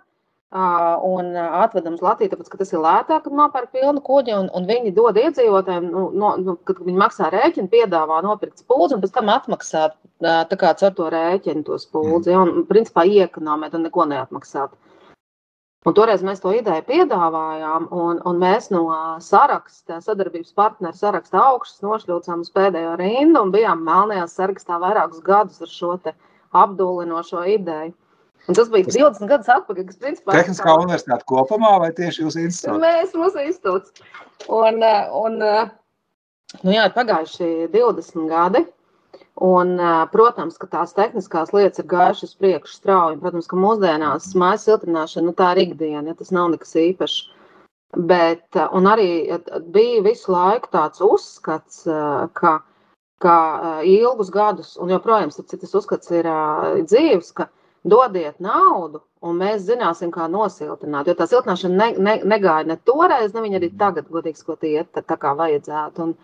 [0.54, 4.66] un atvedam uz Latviju, tāpēc, ka tas ir lētāk, kad nopērk pilnu kuģi, un, un
[4.68, 9.14] viņi dod iedzīvotājiem, nu, no, nu, kad viņi maksā rēķinu, piedāvā nopirkt spūdzi, un pēc
[9.16, 14.06] tam atmaksāt tā kā ar to rēķinu to spūdzi, ja, un principā iekonomēt un neko
[14.06, 14.70] neatmaksāt.
[15.86, 18.86] Un toreiz mēs to ideju piedāvājām, un, un mēs no
[19.22, 25.62] saraksta, sadarbības partneru saraksta augšas nošļūcām uz pēdējo rindu un bijām melnajā sarakstā vairākus gadus
[25.62, 25.92] ar šo
[26.56, 27.94] apdulinošo ideju.
[28.46, 30.36] Un tas bija 20 gadus atpakaļ, kas principā.
[30.36, 30.76] Tehniskā tā...
[30.84, 32.82] universitāte kopumā vai tieši jūsu institūts?
[32.82, 34.06] Mēs, mūsu institūts.
[34.46, 34.78] Un,
[35.18, 38.62] un nu jā, pagājuši 20 gadi.
[39.36, 39.74] Un,
[40.12, 43.18] protams, ka tās tehniskās lietas ir gājušas uz priekšu strauji.
[43.20, 47.18] Protams, ka mūsdienās mājas siltināšana nu, tā ir ikdiena, ja tas nav nekas īpašs.
[48.08, 49.10] Bet arī
[49.72, 51.84] bija visu laiku tāds uzskats,
[52.36, 52.54] ka,
[53.22, 53.36] ka
[53.84, 56.28] ilgus gadus, un joprojām tas uzskats ir
[56.88, 57.50] dzīves, ka
[57.90, 61.08] dodiet naudu, un mēs zināsim, kā nosiltināt.
[61.08, 64.90] Jo tā siltināšana ne, ne, negāja ne toreiz, ne viņa arī tagad, godīgi sakot, iet
[64.94, 66.08] tā, tā kā vajadzētu.
[66.08, 66.16] Un,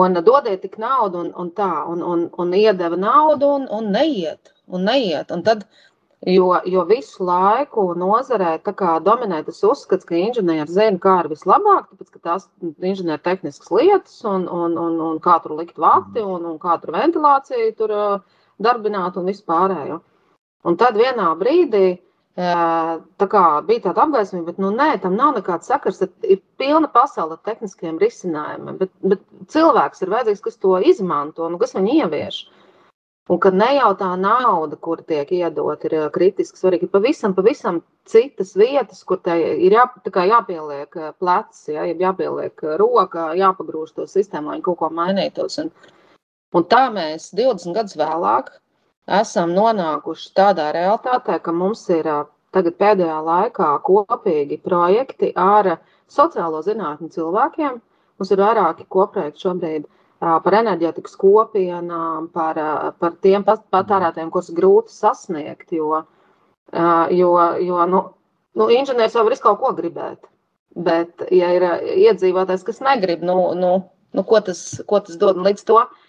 [0.00, 4.54] un dodiet tik naudu, un, un tā, un, un, un iedeva naudu, un, un neiet,
[4.68, 5.32] un neiet.
[5.34, 5.64] Un tad,
[6.28, 8.58] jo, jo visu laiku nozarē
[9.08, 14.24] dominē tas uzskats, ka inženieri zina, kā ir vislabāk, tāpēc, ka tās inženieru tehniskas lietas,
[14.24, 17.94] un, un, un, un kā tur likt vati, un, un kā tur ventilāciju tur
[18.60, 20.02] darbināt un vispārējo.
[20.64, 21.86] Un tad vienā brīdī
[22.34, 26.00] Tā kā bija tāda apgaismība, bet nu, nē, tam nav nekāds sakars.
[26.26, 29.22] Ir pilna pasaule ar tehniskiem risinājumiem, bet, bet
[29.54, 32.40] cilvēks ir vajadzīgs, kas to izmanto, nu, kas viņu ievieš.
[33.30, 36.88] Un ka ne jau tā nauda, kur tiek iedot, ir kritiski svarīga.
[36.88, 37.78] Ir pavisam, pavisam
[38.10, 44.66] citas vietas, kur tai ir jā, jāpieliek plecs, jā, jāpieliek roka, jāpagrūž to sistēmu, lai
[44.66, 45.62] kaut ko mainītos.
[45.62, 45.70] Un,
[46.52, 48.52] un tā mēs 20 gadus vēlāk
[49.06, 52.08] esam nonākuši tādā realitātē, ka mums ir
[52.54, 55.76] tagad pēdējā laikā kopīgi projekti ar
[56.08, 57.80] sociālo zinātņu cilvēkiem.
[58.18, 59.86] Mums ir vairāki kopprojekti šobrīd
[60.20, 62.60] par enerģētikas kopienām, par,
[62.98, 65.72] par tiem patērētājiem, kurus grūti sasniegt.
[65.74, 66.04] Jo,
[67.10, 68.04] jo, jo nu,
[68.54, 70.30] nu, inženieris jau var kaut ko gribēt.
[70.74, 71.66] Bet, ja ir
[72.06, 73.74] iedzīvotājs, kas negrib, nu, nu,
[74.14, 75.76] nu, ko, tas, ko tas dod līdz to?
[75.82, 76.03] Uh,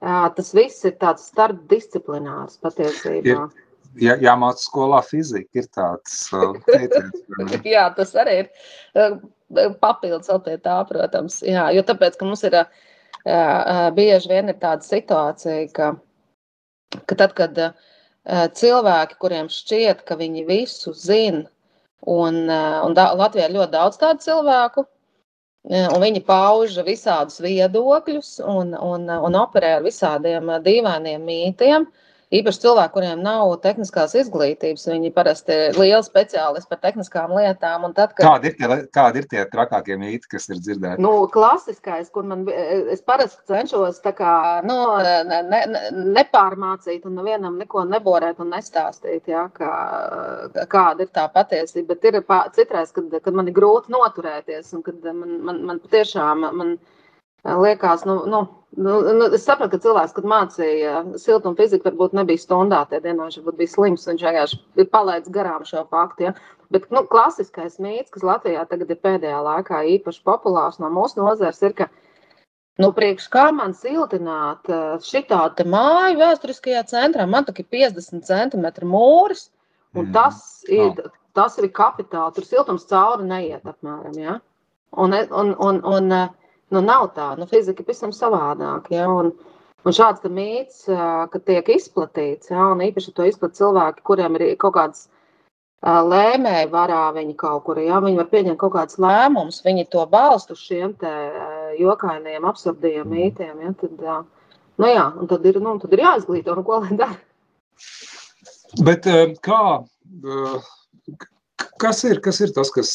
[0.00, 3.20] tas viss ir tāds starpdisciplinārs patiesībā.
[3.24, 6.22] Ir jā, jāmāca skolā fizika, ir tāds
[6.70, 7.58] teiciens.
[7.66, 8.50] jā, tas arī ir
[9.82, 11.40] papildus vēl pie tā, protams.
[11.46, 12.56] Jā, jo tāpēc, ka mums ir
[13.96, 15.92] bieži vien ir tāda situācija, ka,
[17.04, 17.58] ka tad, kad
[18.56, 21.44] cilvēki, kuriem šķiet, ka viņi visu zina,
[22.08, 24.86] un, un da, Latvijā ir ļoti daudz tādu cilvēku,
[25.68, 31.84] Un viņi pauž visādus viedokļus un, un, un operē ar visādiem dīvainiem mītiem.
[31.84, 37.88] Uh, īpaši cilvēki, kuriem nav tehniskās izglītības, viņi parasti ir lieli speciālisti par tehniskām lietām.
[37.96, 38.22] Tad, kad...
[38.22, 41.02] kādi, ir tie, kādi ir tie trakākie mīti, kas ir dzirdēti?
[41.02, 44.34] Nu, klasiskais, kur man es parasti cenšos kā,
[44.66, 44.78] nu,
[45.30, 45.62] ne, ne,
[46.18, 49.72] nepārmācīt un nevienam neko neborēt un nestāstīt, jā, kā,
[50.70, 51.96] kāda ir tā patiesība.
[51.96, 52.22] Bet ir
[52.54, 56.46] citreiz, kad, kad man ir grūti noturēties un kad man, man, man patiešām.
[56.54, 56.78] Man,
[57.44, 62.42] Liekas, nu, nu, nu, nu, es saprotu, ka cilvēks, kad mācīja siltumu fiziku, varbūt nebija
[62.42, 66.28] stundā, tie dienā viņš varbūt bija slims, viņš vienkārši ir palaidis garām šo faktu.
[66.28, 66.34] Ja?
[66.70, 71.62] Bet nu, klasiskais mīts, kas Latvijā tagad ir pēdējā laikā īpaši populārs no mūsu nozares,
[71.64, 71.88] ir, ka
[72.80, 74.68] nu, priekš kā man siltināt
[75.06, 79.48] šitādu māju vēsturiskajā centrā, man tā ir 50 centimetri mūris,
[79.96, 80.12] un mm.
[80.14, 81.16] tas ir, oh.
[81.34, 84.36] tas ir kapitāli, tur siltums cauri neiet apmēram, ja?
[84.90, 86.14] Un, un, un, un, un
[86.70, 88.90] Nu, nav tā, nu, fizika ir pavisam savādāk.
[88.94, 89.08] Ja?
[89.10, 89.32] Un,
[89.82, 92.68] un šāds mīts, ka tiek izplatīts, ja?
[92.74, 95.08] un īpaši to izplatīts cilvēki, kuriem ir kaut kāds
[95.80, 100.54] lēmēji varā viņi kaut kur, ja viņi var pieņemt kaut kādus lēmumus, viņi to balstu
[100.54, 101.10] šiem te
[101.80, 103.64] jokainiem, absurdiem mītiem.
[103.64, 103.72] Ja?
[103.80, 104.04] Tad,
[104.78, 107.16] nu jā, un tad ir, nu, tad ir jāizglīto, nu, ko lai dara.
[108.86, 109.08] Bet
[109.42, 109.62] kā,
[111.82, 112.92] kas ir, kas ir tas, kas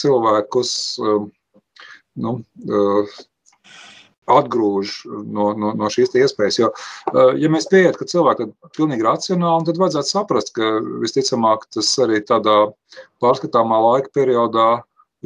[0.00, 0.72] cilvēkus
[2.18, 3.18] nu, uh,
[4.28, 6.58] atgrūž no, no, no šīs iespējas.
[6.60, 6.72] Jo,
[7.14, 11.94] uh, ja mēs pieiet, ka cilvēki ir pilnīgi racionāli, tad vajadzētu saprast, ka visticamāk tas
[12.04, 12.58] arī tādā
[13.22, 14.68] pārskatāmā laika periodā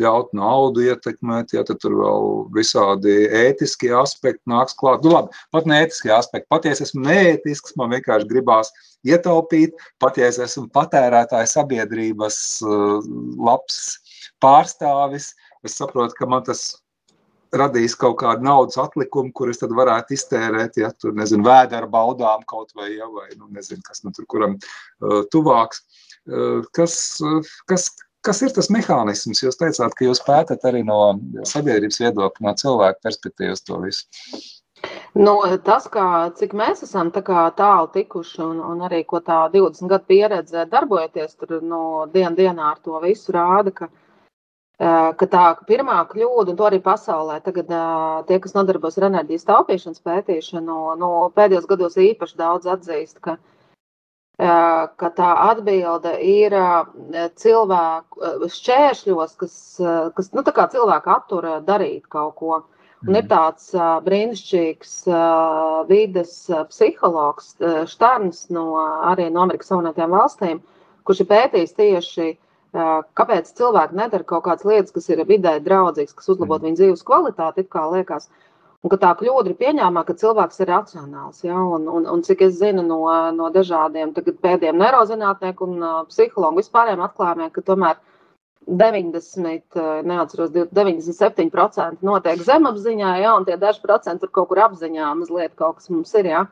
[0.00, 5.04] ļaut naudu ietekmēt, ja tur vēl visādi ētiskie aspekti nāks klāt.
[5.04, 6.48] Nu, labi, pat neētiskie aspekti.
[6.52, 8.72] Pat ja es esmu neētisks, man vienkārši gribās
[9.04, 13.04] ietaupīt, pat ja es esmu patērētāja sabiedrības uh,
[13.36, 13.82] labs
[14.42, 15.32] pārstāvis,
[15.66, 16.64] es saprotu, ka man tas
[17.52, 22.72] radīs kaut kādu naudas atlikumu, kurus tad varētu iztērēt, ja tur, nezinu, vēdera baudām kaut
[22.78, 25.84] vai, ja, vai, nu, nezinu, kas nu tur kuram uh, tuvāks.
[26.22, 27.90] Uh, kas, uh, kas,
[28.24, 29.44] kas ir tas mehānisms?
[29.44, 34.08] Jūs teicāt, ka jūs pētat arī no sabiedrības viedokļa, no cilvēku perspektīvas to visu.
[35.14, 36.04] Nu, tas, kā,
[36.38, 41.60] cik mēs esam tālu tikuši, un, un arī ko tā 20 gadu pieredze darbojoties tur
[41.60, 41.82] no nu,
[42.14, 43.90] dienas dienā ar to visu rāda, ka
[44.82, 47.70] ka tā pirmā kļūda, un to arī pasaulē tagad
[48.26, 53.36] tie, kas nodarbojas ar enerģijas taupīšanas pētīšanu, nu, pēdējos gados īpaši daudz atzīst, ka,
[54.98, 56.56] ka tā atbilde ir
[57.38, 59.56] cilvēku šķēršļos, kas,
[60.18, 62.62] kas nu, cilvēku attur darīt kaut ko.
[63.02, 63.30] Un ir mhm.
[63.32, 63.72] tāds
[64.06, 64.92] brīnišķīgs
[65.88, 66.36] vides
[66.70, 67.56] psihologs,
[67.90, 68.68] Štarns no
[69.10, 70.60] arī no Amerikas Savienotajām valstīm,
[71.02, 72.40] kurš ir pētījis tieši uh,
[72.72, 76.66] kāpēc cilvēki nedara kaut kādas lietas, kas ir vidē draudzīgas, kas uzlabot mm.
[76.66, 78.30] viņu dzīves kvalitāti, kā liekas.
[78.82, 81.44] Un ka tā kļūda ir pieņēmama, ka cilvēks ir racionāls.
[81.44, 81.60] Ja?
[81.76, 83.04] Un, un, un cik es zinu no,
[83.36, 88.00] no dažādiem pēdējiem neirozinātnieku un uh, psihologu vispārējiem atklājumiem, ka tomēr
[88.66, 93.36] 90, neatceros, 97% notiek zemapziņā, ja?
[93.36, 96.32] un tie daži procenti tur kaut kur apziņā mazliet kaut kas mums ir.
[96.32, 96.44] Ja?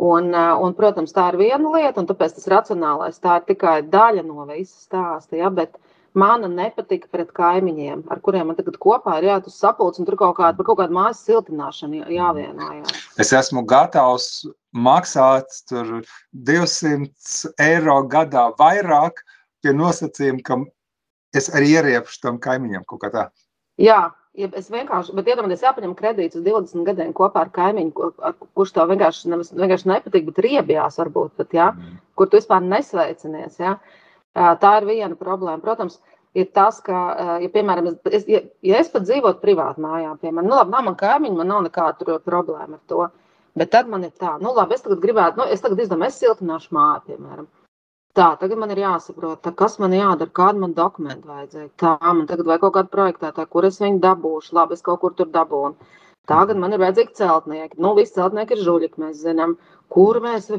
[0.00, 3.82] Un, eh, un, protams, tā ir viena lieta, un tāpēc tas racionālais tā ir tikai
[3.92, 5.36] daļa no visas stāsta.
[5.36, 5.50] Ja?
[5.50, 5.76] Bet
[6.14, 10.36] mana nepatika pret kaimiņiem, ar kuriem man tagad kopā ir jāatus sapulcs, un tur kaut
[10.40, 13.04] kāda, par kaut kādu mājas siltināšanu jāvienojās.
[13.20, 19.22] Es esmu gatavs maksāt 200 eiro gadā vairāk
[19.62, 20.58] pie nosacījuma, ka
[21.36, 23.28] es arī ieriepšu tam kaimiņam kaut kā tā.
[23.80, 28.14] Jā, ja es vienkārši, bet iedomājieties, jāpaņem kredīts uz 20 gadiem kopā ar kaimiņu, kur,
[28.24, 32.00] ar, kurš tev vienkārši, nevis, vienkārši nepatīk, bet riebjās varbūt, bet, ja, mm.
[32.18, 33.60] kur tu vispār nesveicinies.
[33.62, 33.76] Ja.
[34.32, 35.60] Tā ir viena problēma.
[35.60, 35.98] Protams,
[36.38, 37.00] ir tas, ka,
[37.44, 41.00] ja, piemēram, es, ja, ja es pat dzīvotu privāti mājā, piemēram, nu, labi, nav man
[41.02, 43.08] kaimiņi, man nav nekāda problēma ar to.
[43.58, 46.22] Bet tad man ir tā, nu, labi, es tagad gribētu, nu, es tagad izdomāju, es
[46.22, 47.50] siltināšu māju, piemēram.
[48.18, 51.70] Tā, tagad man ir jāsaprot, tā, kas man jādara, kādu man dokumentu vajadzēja.
[51.80, 54.52] Tā, man tagad vajag kaut kādu projektētāju, kur es viņu dabūšu.
[54.58, 55.96] Labi, es kaut kur tur dabūnu.
[56.28, 57.80] Tagad man ir vajadzīgi celtnieki.
[57.80, 59.56] Nu, visi celtnieki ir žuļi, mēs zinām,
[59.96, 60.52] kur mēs.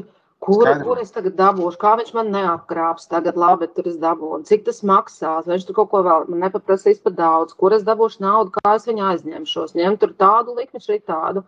[0.44, 0.82] Kur, Skaidrā.
[0.84, 4.82] kur es tagad dabūšu, kā viņš man neapkrāps, tagad labi, tur es dabūnu, cik tas
[4.84, 8.74] maksās, viņš tur kaut ko vēl man nepaprasīs par daudz, kur es dabūšu naudu, kā
[8.76, 11.46] es viņu aizņemšos, ņemt tur tādu likmi, šī tādu,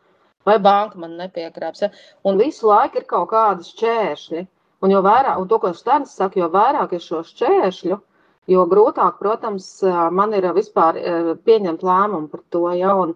[0.49, 1.85] vai banka man nepiekrāps.
[1.85, 1.90] Ja?
[2.25, 4.47] Un visu laiku ir kaut kādas čēršļi.
[4.85, 7.97] Un, vairāk, un to, ko Stēns saka, jo vairāk ir šo šķēršļu,
[8.53, 9.71] jo grūtāk, protams,
[10.12, 10.99] man ir vispār
[11.47, 12.67] pieņemt lēmumu par to.
[12.77, 13.15] Ja, un,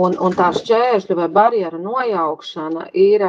[0.00, 3.26] un, un tā šķēršļu vai barjeru nojaukšana ir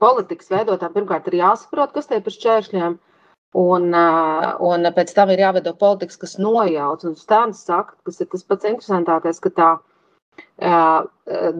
[0.00, 0.96] politikas veidotājiem.
[0.96, 2.96] Pirmkārt, ir jāsaprot, kas tie par šķēršļiem.
[3.60, 3.86] Un,
[4.70, 7.04] un pēc tam ir jāveido politikas, kas nojauc.
[7.04, 9.70] Un Stēns saka, kas ir tas pats interesantākais, ka tā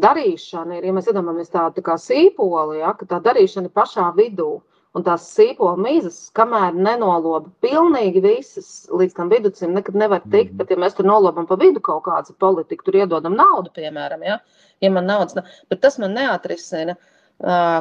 [0.07, 4.07] darīšana ir, ja mēs iedomājamies tādu tā kā sīpoli, ja, ka tā darīšana ir pašā
[4.16, 4.61] vidū.
[4.98, 10.57] Un tās sīpola mīzes, kamēr nenoloba pilnīgi visas līdz tam viducim, nekad nevar tikt.
[10.59, 14.40] Bet, ja mēs tur nolobam pa vidu kaut kādu politiku, tur iedodam naudu, piemēram, ja,
[14.83, 16.98] ja man naudas nav, bet tas man neatrisina.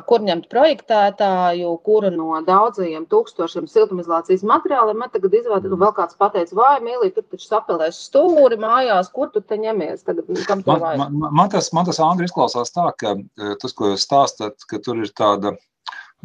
[0.07, 6.15] Kur ņemt projektētāju, kuru no daudzajiem tūkstošiem siltumizolācijas materiāliem man tagad izvēlēt, nu vēl kāds
[6.15, 10.05] pateica, vai mīlī, tur taču sapelēs stūri mājās, kur tu te ņemies?
[10.07, 10.29] Tagad,
[10.63, 13.17] man, man, man, tas, man tas, Andri, izklausās tā, ka
[13.59, 15.57] tas, ko jūs stāstat, ka tur ir tāda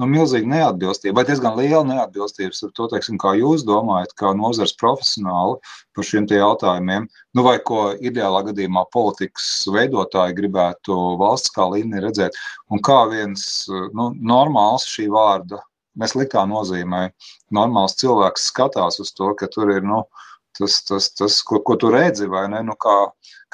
[0.00, 4.74] nu, milzīga neatbilstība, vai diezgan liela neatbilstība ar to, teiksim, kā jūs domājat, kā nozars
[4.80, 5.58] profesionāli
[5.94, 12.38] par šiem jautājumiem, nu, vai ko ideālā gadījumā politikas veidotāji gribētu valsts kā līmenī redzēt,
[12.70, 13.46] un kā viens
[13.94, 15.62] nu, normāls šī vārda,
[16.00, 17.06] mēs liktā nozīmē,
[17.54, 20.02] normāls cilvēks skatās uz to, ka tur ir, nu,
[20.58, 22.96] tas, tas, tas ko, ko tu redzi, vai ne, nu, kā,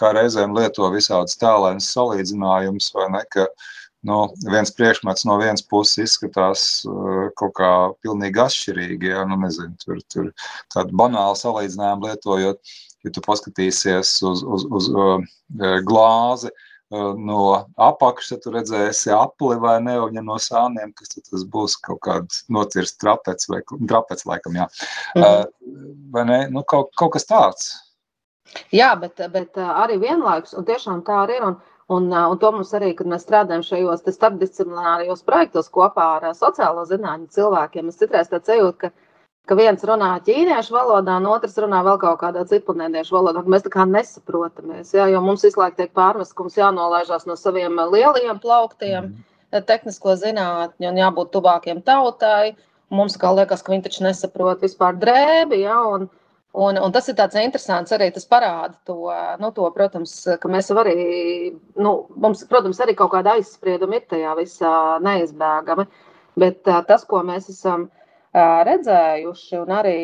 [0.00, 5.62] kā reizēm lieto visādas tēlēnas salīdzinājumus, vai ne, ka, uh, nu, viens priekšmets no vienas
[5.66, 7.70] puses izskatās uh, kaut kā
[8.04, 9.12] pilnīgi atšķirīgi.
[9.12, 9.26] Ja?
[9.28, 10.30] Nu, nezinu, tur, tur
[10.74, 15.20] tādu banālu salīdzinājumu lietojot, ja tu paskatīsies uz, uz, uz uh,
[15.88, 17.42] glāzi uh, no
[17.90, 22.44] apakšas, tu redzēsi apli vai ne, un ja no sāniem, kas tas būs kaut kāds
[22.48, 24.68] nocirsts trapets vai trapets laikam, jā.
[25.16, 25.24] Mm.
[25.24, 27.72] Uh, vai ne, nu, kaut, kaut kas tāds.
[28.74, 31.44] Jā, bet, bet arī vienlaikus, un tiešām tā arī ir.
[31.46, 31.60] Un,
[31.90, 37.33] Un, un to mums arī, kad mēs strādājam šajos starpdisciplinārajos projektos kopā ar sociālo zinātņu
[37.35, 38.90] cilvēkiem, es citreiz tādu sajūtu, ka,
[39.50, 43.66] ka viens runā ķīniešu valodā, un otrs runā vēl kaut kādā cipelnēdiešu valodā, ka mēs
[43.66, 47.83] tā kā nesaprotamies, jā, jo mums visu laiku tiek pārmest, ka mums jānolaižās no saviem
[47.83, 49.66] lielajiem plauktiem, mm.
[49.66, 52.55] tehnisko zinātņu un jābūt tuvākiem tautai.
[52.94, 56.07] Mums kā liekas, ka viņi taču nesaprot vispār drēbi, ja, un,
[56.52, 58.08] Un, un tas ir tāds interesants arī.
[58.14, 58.96] Tas parāda to,
[59.38, 60.96] nu, to protams, ka mēs arī,
[61.78, 64.72] nu, mums, protams, arī kaut kāda aizsprieduma ir tajā visā
[65.04, 65.86] neizbēgami.
[66.40, 67.86] Bet tas, ko mēs esam
[68.34, 69.96] redzējuši, un arī,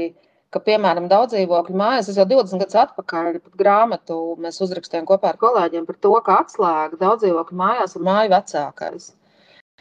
[0.54, 5.42] ka, piemēram, daudz dzīvokļu mājās, es jau 20 gadus atpakaļ grāmatu mēs uzrakstījām kopā ar
[5.42, 9.10] kolēģiem par to, ka atslēga daudz dzīvokļu mājās ir māju vecākais.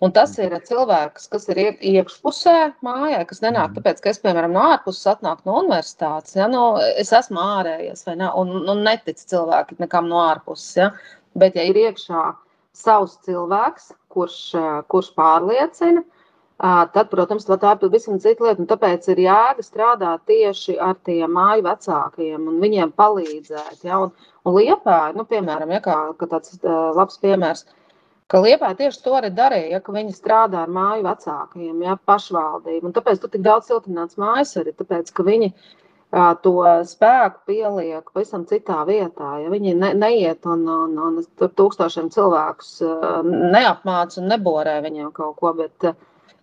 [0.03, 3.75] Un tas ir cilvēks, kas ir iekšpusē mājā, kas nenāk mhm.
[3.77, 6.35] tāpēc, ka es, piemēram, no ārpuses atnāku no universitātes.
[6.35, 6.49] Ja?
[6.51, 6.63] Nu,
[6.99, 8.27] es esmu ārējais, vai ne?
[8.41, 10.73] Un, un netic cilvēki nekam no ārpuses.
[10.81, 10.89] Ja?
[11.39, 12.25] Bet, ja ir iekšā
[12.75, 14.35] savs cilvēks, kurš,
[14.91, 16.03] kurš pārliecina,
[16.59, 18.59] tad, protams, tā ir pavisam cita lieta.
[18.65, 23.87] Un tāpēc ir jēga strādāt tieši ar tiem māju vecākajiem un viņiem palīdzēt.
[23.87, 24.03] Ja?
[24.03, 24.11] Un,
[24.43, 27.63] un liepā, nu, piemēram, ja, kā, tāds labs piemērs
[28.31, 32.89] ka Liepā tieši to arī darīja, ja, ka viņi strādā ar māju vecākajiem, ja, pašvaldību.
[32.89, 36.55] Un tāpēc tur tik daudz siltināts mājas arī, tāpēc, ka viņi uh, to
[36.89, 39.35] spēku pieliek pavisam citā vietā.
[39.43, 45.13] Ja viņi ne, neiet un, un, un tur tūkstošiem cilvēkus uh, neapmāca un neborē viņiem
[45.15, 45.97] kaut ko, bet uh,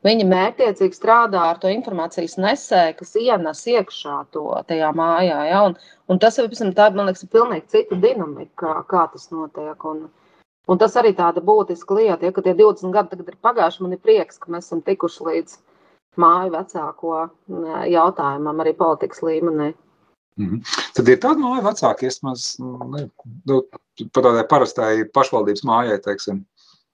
[0.07, 5.43] viņi mērķiecīgi strādā ar to informācijas nesēju, kas ienes iekšā to tajā mājā.
[5.51, 5.77] Ja, un,
[6.11, 9.89] un tas ir, tā, man liekas, pilnīgi cita dinamika, kā, kā tas notiek.
[9.91, 10.07] Un,
[10.71, 13.83] Un tas arī tāda būtiska lieta, ja, ka tie 20 gadi tagad ir pagājuši.
[13.83, 15.57] Man ir prieks, ka mēs esam tikuši līdz
[16.23, 17.17] māju vecāko
[17.91, 19.73] jautājumam, arī politikas līmenī.
[20.39, 20.61] Mm -hmm.
[20.97, 23.63] Tad ir tāda māja vecāka, vismaz nu,
[24.15, 26.45] par tādai parastai pašvaldības mājai, teiksim.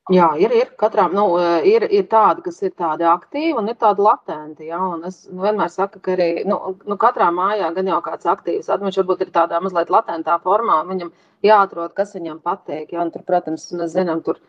[0.09, 0.69] Jā, ir, ir.
[0.81, 1.25] Katrām nu,
[1.69, 4.71] ir, ir tādi, kas ir tādi aktīvi un ir tādi latenti.
[4.71, 4.81] Ja?
[4.95, 6.57] Un es vienmēr saku, ka arī nu,
[6.89, 11.13] nu, katrā mājā gan jau kāds aktīvs, viņš varbūt ir tādā mazliet latentā formā, viņam
[11.45, 12.95] jāatrod, kas viņam patīk.
[12.97, 13.05] Ja?
[13.05, 14.41] Un tur, protams, mēs zinām, tur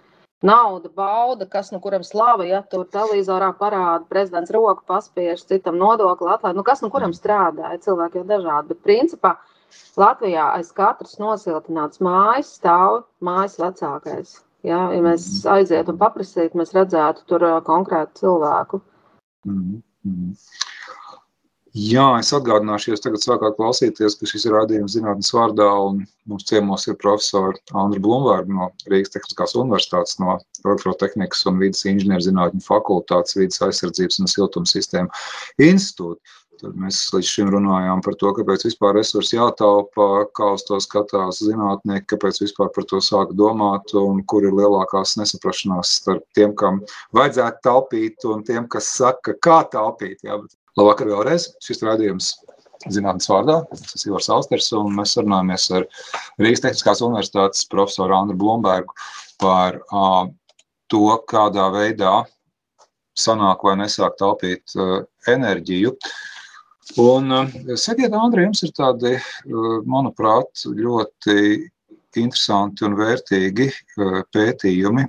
[0.47, 5.75] nauda, bauda, kas no nu kuram slava, ja tur televizorā parāda, prezidents roku paspiež, citam
[5.75, 6.55] nodokli atlaid.
[6.55, 8.71] Nu, kas no nu kuram strādā, ja cilvēki jau dažādi.
[8.71, 9.35] Bet principā
[9.99, 14.39] Latvijā aiz katras nosiltināts mājas stāv mājas vecākais.
[14.67, 15.51] Ja, ja mēs mhm.
[15.55, 18.81] aizietu un paprasītu, mēs redzētu tur konkrētu cilvēku.
[19.47, 20.33] Mm -hmm.
[21.77, 26.47] Jā, es atgādināšu, jūs tagad sākāt klausīties, ka šis ir rādījums zinātnes vārdā, un mums
[26.49, 33.37] ciemos ir profesori Andra Blumvārda no Rīgas Tehniskās universitātes, no elektrotehnikas un vidas inženierzinātņu fakultātes,
[33.37, 35.09] vidas aizsardzības un siltumsistēmu
[35.69, 36.19] institūta.
[36.59, 41.39] Tad mēs līdz šim runājām par to, kāpēc vispār resursi jātaupa, kā uz to skatās
[41.45, 46.81] zinātnieki, kāpēc vispār par to sāk domāt un kur ir lielākās nesaprašanās starp tiem, kam
[47.15, 50.19] vajadzētu taupīt un tiem, kas saka, kā taupīt.
[50.27, 51.47] Jā, bet labvakar vēlreiz.
[51.63, 52.33] Šis rādījums
[52.91, 53.61] zinātnes vārdā.
[53.71, 55.87] Tas ir Ivars Austers, un mēs sarunājamies ar
[56.43, 58.97] Rīgas Tehniskās universitātes profesoru Andru Blombergu
[59.39, 60.25] par uh,
[60.91, 62.17] to, kādā veidā
[63.19, 65.95] sanāk vai nesāk taupīt uh, enerģiju.
[65.95, 66.27] Uh,
[66.97, 71.69] Un, eh, sakiet, Andri, jums ir tādi, eh, manuprāt, ļoti
[72.17, 75.05] interesanti un vērtīgi eh, pētījumi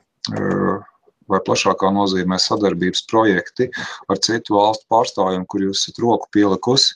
[1.30, 3.70] vai plašākā nozīmē sadarbības projekti
[4.10, 6.92] ar citu valstu pārstāvjiem, kur jūs esat roku pielikusi.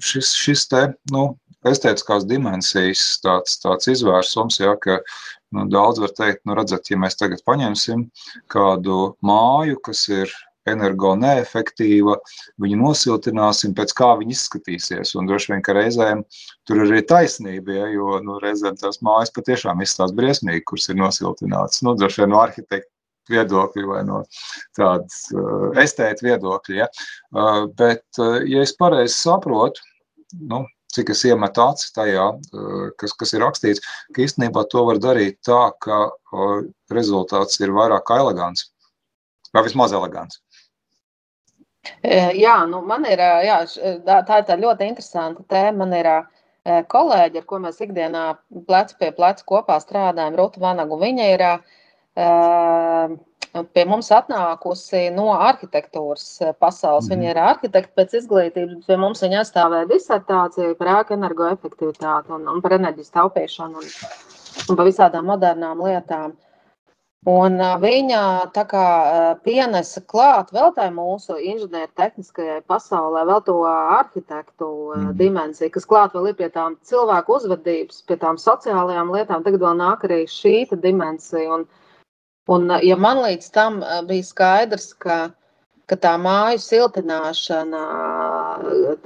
[0.00, 1.36] Šis, šis te, nu,
[1.68, 5.00] estētiskās dimensijas tāds, tāds izvērsums, ja, ka
[5.54, 8.06] nu, daudz var teikt, nu, redzat, ja mēs tagad paņemsim
[8.50, 10.32] kādu māju, kas ir
[10.72, 12.18] energo neefektīva,
[12.62, 15.14] viņu nosiltināsim, pēc kā viņi izskatīsies.
[15.18, 16.24] Un droši vien, ka reizēm
[16.68, 21.00] tur ir arī taisnība, ja, jo nu, reizēm tās mājas patiešām izstāsta briesmīgi, kuras ir
[21.00, 21.82] nosiltinātas.
[21.86, 22.90] Nu, droši vien no arhitekta
[23.32, 24.22] viedokļa vai no
[24.76, 26.76] tādas uh, estēta viedokļa.
[26.80, 26.88] Ja.
[27.34, 29.84] Uh, bet, uh, ja es pareizi saprotu,
[30.48, 35.00] nu, cik es iemetu acis tajā, uh, kas, kas ir rakstīts, ka īstenībā to var
[35.02, 36.58] darīt tā, ka uh,
[36.94, 38.70] rezultāts ir vairāk elegants,
[39.54, 40.40] vai vismaz elegants.
[42.38, 43.60] Jā, nu man ir jā,
[44.06, 45.84] tā, tā ļoti interesanta tēma.
[45.84, 46.10] Man ir
[46.92, 48.24] kolēģi, ar ko mēs ikdienā
[48.68, 50.98] plecu pie pleca kopā strādājam, Ruta Vanagu.
[51.00, 51.44] Viņa ir
[53.74, 56.26] pie mums atnākusi no arhitektūras
[56.60, 57.08] pasaules.
[57.10, 57.30] Viņa mhm.
[57.30, 62.76] ir arhitekta pēc izglītības, pie mums viņa aizstāvēja disertāciju par ēku energoefektivitāti un, un par
[62.78, 63.88] enerģijas taupīšanu un,
[64.68, 66.36] un par visādām modernām lietām.
[67.26, 68.18] Un viņa
[68.54, 68.82] tā kā
[69.42, 75.08] pienesa klāt vēl tai mūsu inženiertehniskajai pasaulē, vēl to arhitektu mm.
[75.18, 79.42] dimensiju, kas klāt vēl ir pie tām cilvēku uzvedības, pie tām sociālajām lietām.
[79.42, 81.58] Tagad vēl nāk arī šī dimensija.
[81.58, 81.66] Un,
[82.54, 85.18] un ja man līdz tam bija skaidrs, ka,
[85.90, 87.82] ka tā māju siltināšana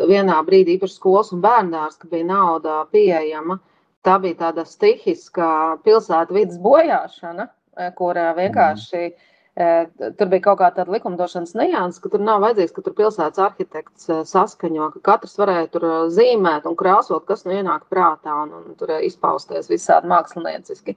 [0.05, 3.57] vienā brīdī, īpaši skolas un bērndārs, ka bija nauda pieejama,
[4.05, 7.49] tā bija tāda stihiska pilsētu vidas bojāšana
[7.97, 9.87] kur eh, vienkārši eh,
[10.19, 14.91] tur bija kaut kāda likumdošanas nianses, ka tur nav vajadzīgs, ka tur pilsētas arhitekts saskaņo,
[14.97, 19.71] ka katrs varēja tur zīmēt un krāsot, kas nu ienāk prātā un, un tur izpausties
[19.73, 20.97] visādi mākslinieciski.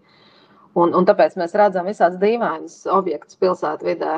[0.76, 4.18] Un, un tāpēc mēs redzam visādas dīvainas objektus pilsētvidē.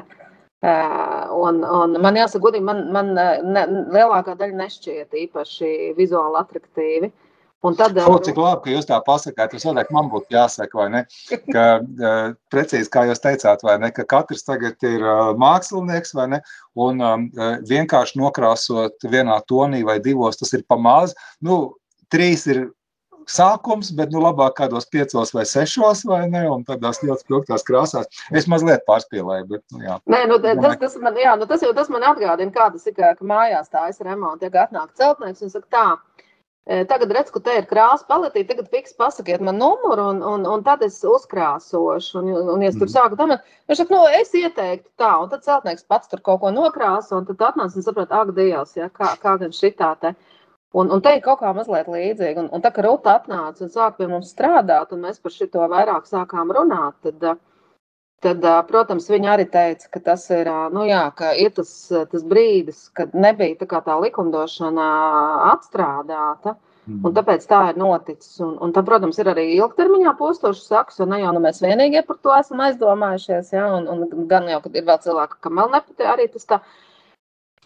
[1.38, 7.12] Un, un man jāsaka, godīgi, man, man ne, lielākā daļa nešķiet īpaši vizuāli attraktīvi.
[7.12, 7.27] Uh,
[7.65, 10.88] Un tad, o, cik labi, ka jūs tā pasakāt, tas noteikti man būtu jāsaka, vai
[10.93, 11.02] ne?
[11.50, 16.28] Ka, uh, precīzi, kā jūs teicāt, vai ne, ka katrs tagad ir uh, mākslinieks, vai
[16.36, 16.41] ne,
[16.78, 17.26] un um,
[17.65, 21.17] vienkārši nokrāsot vienā tonī vai divos, tas ir pamāz.
[21.41, 21.63] Nu,
[22.13, 22.67] trīs ir
[23.28, 26.46] sākums, bet nu, labāk kādos piecos vai sešos, vai ne?
[26.52, 28.22] Un tādās ļoti spilgtās krāsās.
[28.32, 29.98] Es mazliet pārspīlēju, bet, nu, jā.
[30.13, 32.96] Nē, nu, tas, tas, man, jā, nu, tas jau tas man atgādina, kā tas ir,
[32.98, 35.88] ka mājās tā es remontu, ja atnāk celtnieks un saka tā,
[36.67, 40.63] Tagad redzu, ka te ir krāsa paletīte, tagad fiks pasakiet man numuru, un, un, un
[40.65, 42.17] tad es uzkrāsošu.
[42.19, 42.93] Un, un, un ja es tur mhm.
[42.95, 46.51] sāku domāt, viņš saka, nu, es ieteiktu tā, un tad celtnieks pats tur kaut ko
[46.51, 50.12] nokrāso, un tad atnāc un saprot, ak, Dievs, ja, kā, kā gan šitā te.
[50.75, 52.44] Un, un te ir kaut kā mazliet līdzīga.
[52.44, 55.63] Un, un tā kā Ruta atnāca un sāka pie mums strādāt, un mēs par šito
[55.71, 57.39] vairāk sākām runāt, tad,
[58.26, 62.88] Tad, protams, viņa arī teica, ka tas ir, nu jā, ka ir tas, tas brīdis,
[62.98, 64.88] kad nebija tā, tā likumdošana
[65.52, 66.56] atstrādāta.
[66.88, 67.02] Mm.
[67.04, 68.40] Un tāpēc tā ir noticis.
[68.42, 72.02] Un, un tam, protams, ir arī ilgtermiņā postošs saks, un ne jau nu mēs vienīgie
[72.08, 73.52] par to esam aizdomājušies.
[73.54, 73.68] Ja?
[73.76, 76.62] Un, un gan jau, ka ir vēl cilvēki, kam vēl nepatīk arī tas tā.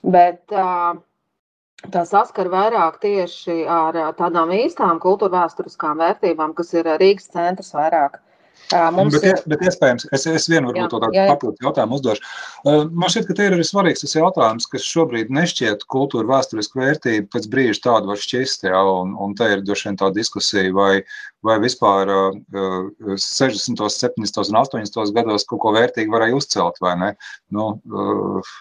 [0.02, 7.72] Bet tā saskara vairāk tieši ar tādām īstām kultūra vēsturiskām vērtībām, kas ir Rīgas centrs
[7.78, 8.20] vairāk.
[8.96, 9.42] Mums bet, ir...
[9.52, 12.24] bet iespējams, es, es vienu varbūt tādu papildus jautājumu uzdošu.
[12.68, 17.28] Man šķiet, ka te ir arī svarīgs tas jautājums, kas šobrīd nešķiet kultūra vēsturiski vērtība,
[17.34, 20.94] pēc brīža tādu var šķist, jā, un, un te ir droši vien tā diskusija, vai,
[21.48, 22.42] vai vispār uh,
[23.12, 24.42] 60., 70.
[24.48, 25.16] un 80.
[25.20, 27.14] gados kaut ko vērtīgu varēja uzcelt, vai ne?
[27.52, 28.56] Nu, uh,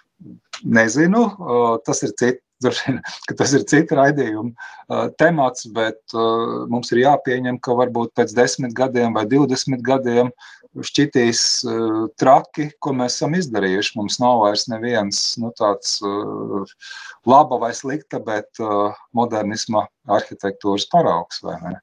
[0.67, 6.67] nezinu, uh, tas ir cits vien, ka tas ir cita raidījuma uh, temats, bet uh,
[6.71, 10.33] mums ir jāpieņem, ka varbūt pēc desmit gadiem vai divdesmit gadiem
[10.87, 13.97] šķitīs uh, traki, ko mēs esam izdarījuši.
[13.99, 16.77] Mums nav vairs neviens nu, tāds uh,
[17.29, 21.75] laba vai slikta, bet uh, modernisma arhitektūras paraugs, vai ne?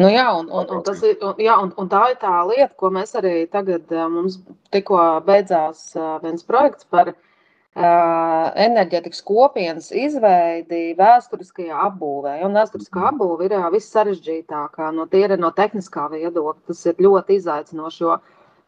[0.00, 2.72] Nu jā, un, un, un, tas ir, un, jā, un, un tā ir tā lieta,
[2.80, 4.38] ko mēs arī tagad, mums
[4.72, 4.96] tikko
[5.26, 5.90] beidzās
[6.22, 7.18] viens projekts par uh,
[7.76, 12.38] enerģētikas kopienas izveidi vēsturiskajā apbūvē.
[12.46, 13.12] Un vēsturiskā mhm.
[13.12, 16.66] apbūve ir viss sarežģītākā no tīra no tehniskā viedokļa.
[16.66, 18.18] Tas ir ļoti izaicinoši.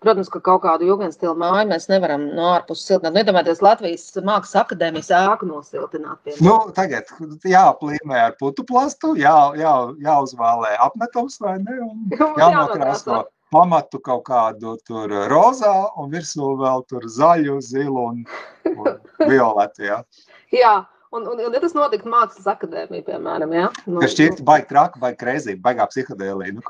[0.01, 3.12] Protams, ka kaut kādu jūgas stilu māju mēs nevaram no ārpuses siltināt.
[3.12, 6.22] Nu, iedomājieties, Latvijas Mākslas akadēmijas ēku nosiltināt.
[6.24, 6.46] Piemēram.
[6.46, 7.11] Nu, tagad
[7.44, 11.76] jāplīmē ar putu plastu, jā, jā, jāuzvēlē apmetums vai ne?
[12.40, 18.16] Jānokrāso pamatu kaut kādu tur rozā un virsū vēl tur zaļu, zilu un,
[18.70, 18.86] un
[19.30, 19.80] violetu.
[19.88, 19.98] Ja.
[20.55, 20.74] Jā.
[21.11, 23.66] Un, un, un ja tas notiktu mākslas akadēmijā, piemēram, ja?
[23.90, 26.53] nu, kas šķiet baigi traki, baigi krēsī, baigā psihodēlī.
[26.55, 26.62] Nu,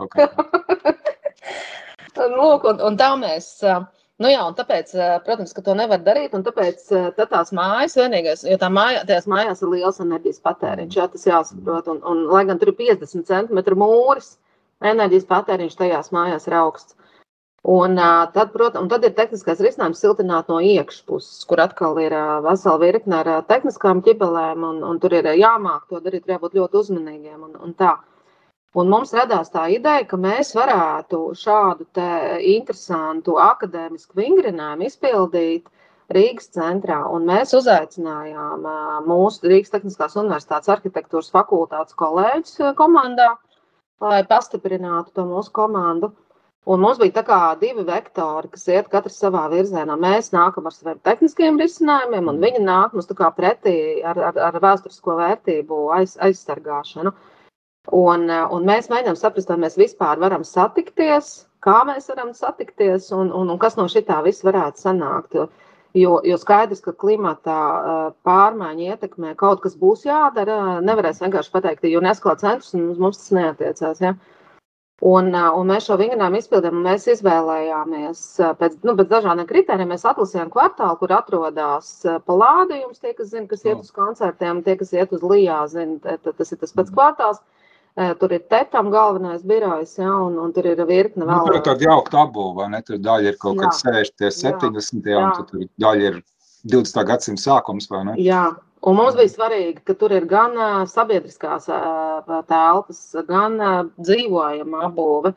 [2.41, 3.47] Lūk, un, un tā mēs.
[4.21, 4.87] Nu jā, un tāpēc,
[5.27, 6.77] protams, ka to nevar darīt, un tāpēc
[7.21, 11.85] tās mājas vienīgais, jo tā māja, tajās mājās ir liels enerģijas patēriņš, jā, tas jāsaprot,
[11.93, 14.50] un, un lai gan tur ir 50 centimetru mūris, uh,
[14.85, 16.97] enerģijas patēriņš tajās mājās ir augsts.
[17.63, 17.97] Un,
[18.33, 22.15] tad, protams, un tad ir tehniskais risinājums siltināt no iekšpuses, kur atkal ir
[22.47, 27.43] vesela virkne ar tehniskām ķibelēm, un, un tur ir jāmāk to darīt, jābūt ļoti uzmanīgiem.
[27.51, 27.99] Un, un tā.
[28.81, 31.85] un mums radās tā ideja, ka mēs varētu šādu
[32.55, 35.69] interesantu akadēmisku vingrinājumu izpildīt
[36.17, 37.03] Rīgas centrā.
[37.13, 38.65] Un mēs uzaicinājām
[39.05, 43.35] mūsu Rīgas Tehniskās Universitātes arhitektūras fakultātes kolēģus komandā
[44.01, 46.13] lai pastiprinātu to mūsu komandu.
[46.69, 47.23] Un mums bija
[47.61, 49.97] divi vektori, kas iet katrs savā virzienā.
[49.97, 55.17] Mēs nākam ar saviem tehniskiem risinājumiem, un viņi nāk mums pretī ar, ar, ar vēsturisko
[55.17, 57.15] vērtību aiz, aizsargāšanu.
[57.97, 63.33] Un, un mēs mēģinām saprast, vai mēs vispār varam satikties, kā mēs varam satikties un,
[63.33, 65.35] un, un kas no šī tā viss varētu sanākt.
[65.35, 65.49] Jo,
[65.99, 67.55] Jo, jo skaidrs, ka klimata
[68.27, 70.79] pārmaiņa ietekmē kaut kas būs jādara.
[70.87, 74.03] Nevarēs vienkārši pateikt, jo nesko centrs un mums tas neatiecās.
[74.05, 74.13] Ja?
[75.01, 78.23] Un, un mēs šo vingrinājumu izpildījām, mēs izvēlējāmies
[78.61, 79.91] pēc, nu, pēc dažādiem kritērijiem.
[79.95, 81.91] Mēs atlasījām kvartālu, kur atrodas
[82.29, 86.53] palādījums, tie, kas zina, kas iet uz koncertiem, tie, kas iet uz Lijā, zina, tas
[86.53, 87.41] ir tas pats kvartāls.
[87.99, 91.41] Tur ir tetam galvenais birojs, ja, un, un tur ir virkne vēl.
[91.43, 92.81] Nu, tur ir tāda jaukta apbūve, ne?
[92.87, 96.21] Tur daļa ir kaut kad 60, 70, jā, un tur daļa ir
[96.71, 97.01] 20.
[97.09, 98.15] gadsimta sākums, vai ne?
[98.23, 98.45] Jā,
[98.87, 100.55] un mums bija svarīgi, ka tur ir gan
[100.89, 103.59] sabiedriskās telpas, gan
[103.99, 105.35] dzīvojama apbūve,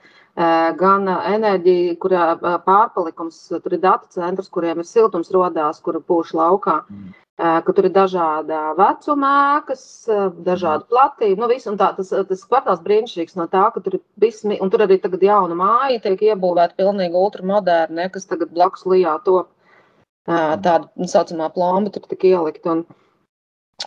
[0.77, 2.29] gan enerģija, kurā
[2.69, 6.83] pārpalikums, tur ir datu centrs, kuriem ir siltums rodās, kura pūš laukā.
[6.85, 9.83] Mm ka tur ir dažāda vecuma ēkas,
[10.45, 11.41] dažāda platība.
[11.41, 14.85] Nu, visu, tā, tas, tas kvartāls brīnišķīgs no tā, ka tur ir vismi, un tur
[14.85, 19.49] arī tagad jauna māja tiek iebūvēta pilnīgi ultramoderna, kas tagad blakus lijā top
[20.27, 22.69] tāda nu, saucamā plomba tur tik ielikt.
[22.69, 22.85] Un,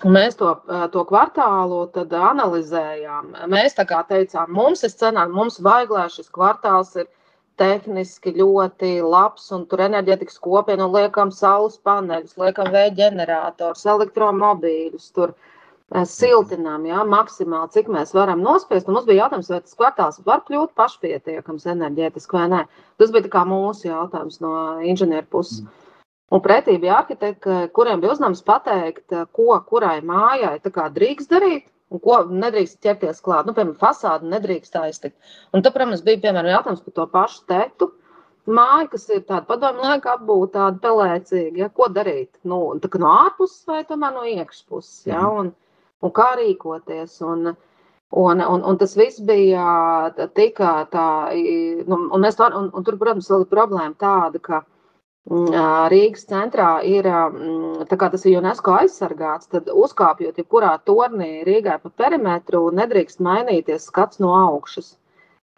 [0.05, 0.51] Un mēs to,
[0.92, 3.30] to kvartālu analizējām.
[3.49, 7.07] Mēs tā kā teicām, mums ir scenāri, mums vajag, lai šis kvartāls ir
[7.61, 15.09] tehniski ļoti labs, un tur enerģētikas kopiena, un liekam saules paneļus, liekam vēja ģenerators, elektromobīļus,
[15.16, 18.88] tur eh, siltinām, jā, maksimāli, cik mēs varam nospiest.
[18.88, 22.62] Un mums bija jautājums, vai tas kvartāls var kļūt pašpietiekams enerģētiski vai nē.
[23.00, 24.54] Tas bija kā mūsu jautājums no
[24.84, 25.64] inženieru puses.
[25.64, 25.82] Mm.
[26.34, 32.18] Un pretī bija arhitekti, kuriem bija uzdevums pateikt, ko kurai mājai drīkst darīt, un ko
[32.30, 33.47] nedrīkst ķerties klāt.
[33.47, 35.16] Nu, piemēram, fasādi nedrīkst aiztikt.
[35.55, 37.91] Un tad, protams, bija piemēram jautājums par to pašu tetu.
[38.47, 42.30] Māja, kas ir tāda padomju laika apbūta, tāda pelēcīga, ja, ko darīt?
[42.47, 45.39] Nu, tā kā no ārpuses vai tomēr no iekšpuses, ja, mhm.
[45.41, 47.22] un, un kā rīkoties.
[47.26, 47.57] Un,
[48.16, 51.07] Un, un, un tas viss bija tikai tā,
[51.91, 54.61] nu, un, mēs, un, un tur, protams, vēl ir problēma tāda, ka
[55.26, 57.06] Rīgas centrā ir,
[57.90, 64.30] tas ir UNESCO aizsargāts, tad uzkāpjot jebkurā tornī Rīgai pa perimetru, nedrīkst mainīties skats no
[64.38, 64.92] augšas.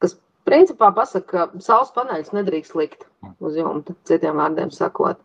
[0.01, 0.17] Kas
[0.49, 3.05] principā pasaka, ka saules paneļus nedrīkst likt
[3.45, 5.21] uz jumta, citiem vārdiem sakot.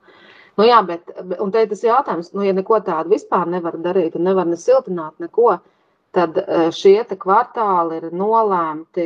[0.60, 1.08] Nu jā, bet,
[1.40, 5.24] un te tas jautājums, nu ja neko tādu vispār nevar darīt un nevar ne siltināt
[5.24, 5.56] neko,
[6.14, 6.38] tad
[6.76, 9.06] šie kvartāli ir nolēmti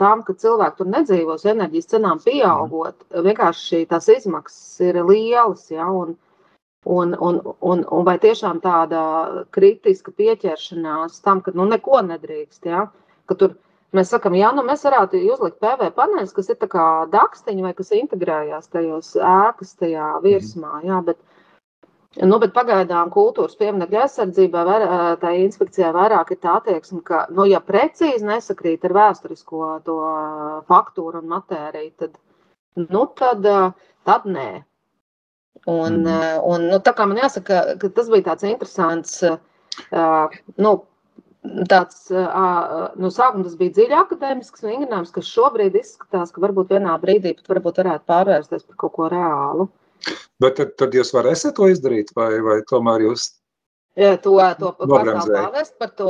[0.00, 3.06] tam, ka cilvēki tur nedzīvos, enerģijas cenām pieaugot.
[3.10, 5.70] Vienkārši tās izmaksas ir lielas.
[5.74, 6.16] Ja, un,
[6.84, 9.00] Un, un, un, un vai tiešām tāda
[9.56, 12.82] kritiska pieķeršanās tam, ka nu, neko nedrīkst, ja?
[13.24, 13.54] ka tur
[13.96, 17.94] mēs sakām, jā, nu mēs varētu uzlikt PV paneļus, kas ir kā dakstiņi vai kas
[17.96, 21.20] integrējās tajos ēkas tajā virsmā, jā, bet,
[22.22, 24.64] nu, bet pagaidām kultūras pieminekļa aizsardzībā,
[25.22, 29.98] tā inspekcijā vairāk ir tā attieksme, ka, nu, ja precīzi nesakrīt ar vēsturisko to
[30.70, 32.16] faktūru un matēriju, tad,
[32.86, 33.50] nu, tad,
[34.06, 34.48] tad nē.
[35.64, 36.40] Un, mm.
[36.44, 39.20] un, nu, tā kā man jāsaka, ka tas bija tāds interesants,
[40.60, 40.72] nu,
[41.70, 47.34] tāds, no sākuma tas bija dziļi akadēmisks vingrinājums, kas šobrīd izskatās, ka varbūt vienā brīdī
[47.38, 49.68] pat varbūt varētu pārvērsties par kaut ko reālu.
[50.42, 53.30] Bet tad, tad jūs varēsiet to izdarīt, vai, vai tomēr jūs
[53.94, 56.08] Ja, to to pārvest par to,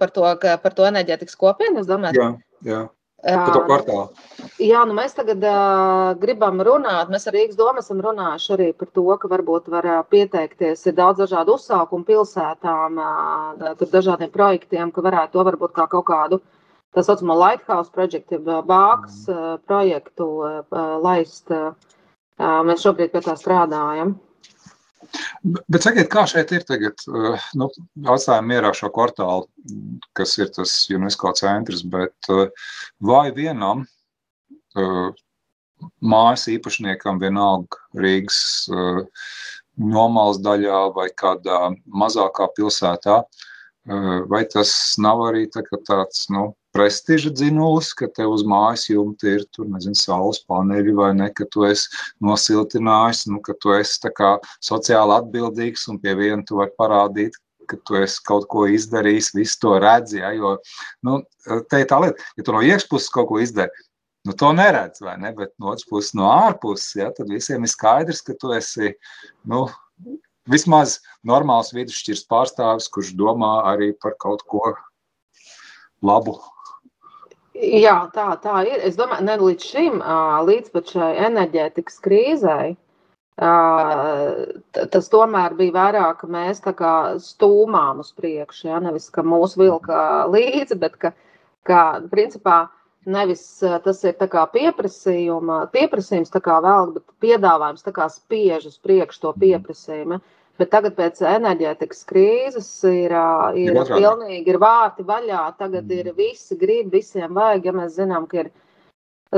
[0.00, 0.22] par to,
[0.62, 2.16] par to enerģētikas kopienu, es domāju.
[2.16, 2.28] Jā,
[2.64, 2.86] jā.
[3.18, 4.04] Par to kvartālu.
[4.62, 7.10] Jā, nu mēs tagad uh, gribam runāt.
[7.12, 10.86] Mēs ar Rīgas domu esam runājuši arī par to, ka varbūt var uh, pieteikties.
[10.86, 16.06] Ir daudz dažādu uzsākumu pilsētām, uh, tur dažādiem projektiem, ka varētu to varbūt kā kaut
[16.08, 16.40] kādu
[16.94, 18.38] tā saucamo Lighthouse projektu,
[18.70, 21.50] bāks uh, projektu uh, laist.
[21.50, 21.74] Uh,
[22.38, 24.16] mēs šobrīd pie tā strādājam.
[25.72, 27.00] Bet sakiet, kā šeit ir tagad?
[27.56, 27.68] Nu,
[28.12, 29.46] atstājam mierā šo kvartālu,
[30.18, 32.28] kas ir tas UNESCO centrs, bet
[33.00, 33.86] vai vienam
[36.02, 38.40] mājas īpašniekam vienalga Rīgas
[39.78, 43.22] nomalas daļā vai kādā mazākā pilsētā,
[44.28, 49.42] vai tas nav arī tā, tāds, nu, prestiža dzinulis, ka tev uz mājas jumta ir
[49.54, 51.90] tur, nezinu, saules paneļi vai ne, ka tu esi
[52.22, 57.38] nosiltinājis, nu, ka tu esi tā kā sociāli atbildīgs un pie viena tu vari parādīt,
[57.68, 60.54] ka tu esi kaut ko izdarījis, visu to redzi, ja, jo,
[61.04, 61.18] nu,
[61.68, 63.84] te ir tā lieta, ja tu no iekšpuses kaut ko izdari,
[64.28, 67.72] nu, to neredz, vai ne, bet no otras puses, no ārpuses, ja, tad visiem ir
[67.74, 68.94] skaidrs, ka tu esi,
[69.50, 69.66] nu,
[70.48, 74.62] vismaz normāls vidusšķirs pārstāvis, kurš domā arī par kaut ko
[76.06, 76.38] labu
[77.58, 78.82] Jā, tā, tā ir.
[78.86, 80.02] Es domāju, ne līdz šim,
[80.46, 82.76] līdz pat šai enerģētikas krīzei,
[84.94, 88.78] tas tomēr bija vairāk, ka mēs tā kā stūmām uz priekšu, ja?
[88.82, 91.12] nevis, ka mūs vilka līdzi, bet ka,
[91.66, 91.82] ka
[92.12, 92.68] principā,
[93.06, 93.42] nevis
[93.84, 99.34] tas ir pieprasījuma, pieprasījums tā kā vēl, bet piedāvājums tā kā spiež uz priekšu to
[99.42, 100.18] pieprasījumu.
[100.18, 100.34] Ja?
[100.58, 103.12] Bet tagad pēc enerģētikas krīzes ir,
[103.54, 105.42] ir ja pilnīgi ir vārti vaļā.
[105.58, 105.98] Tagad mm.
[106.00, 107.68] ir visi grib, visiem vajag.
[107.68, 108.50] Ja mēs zinām, ka ir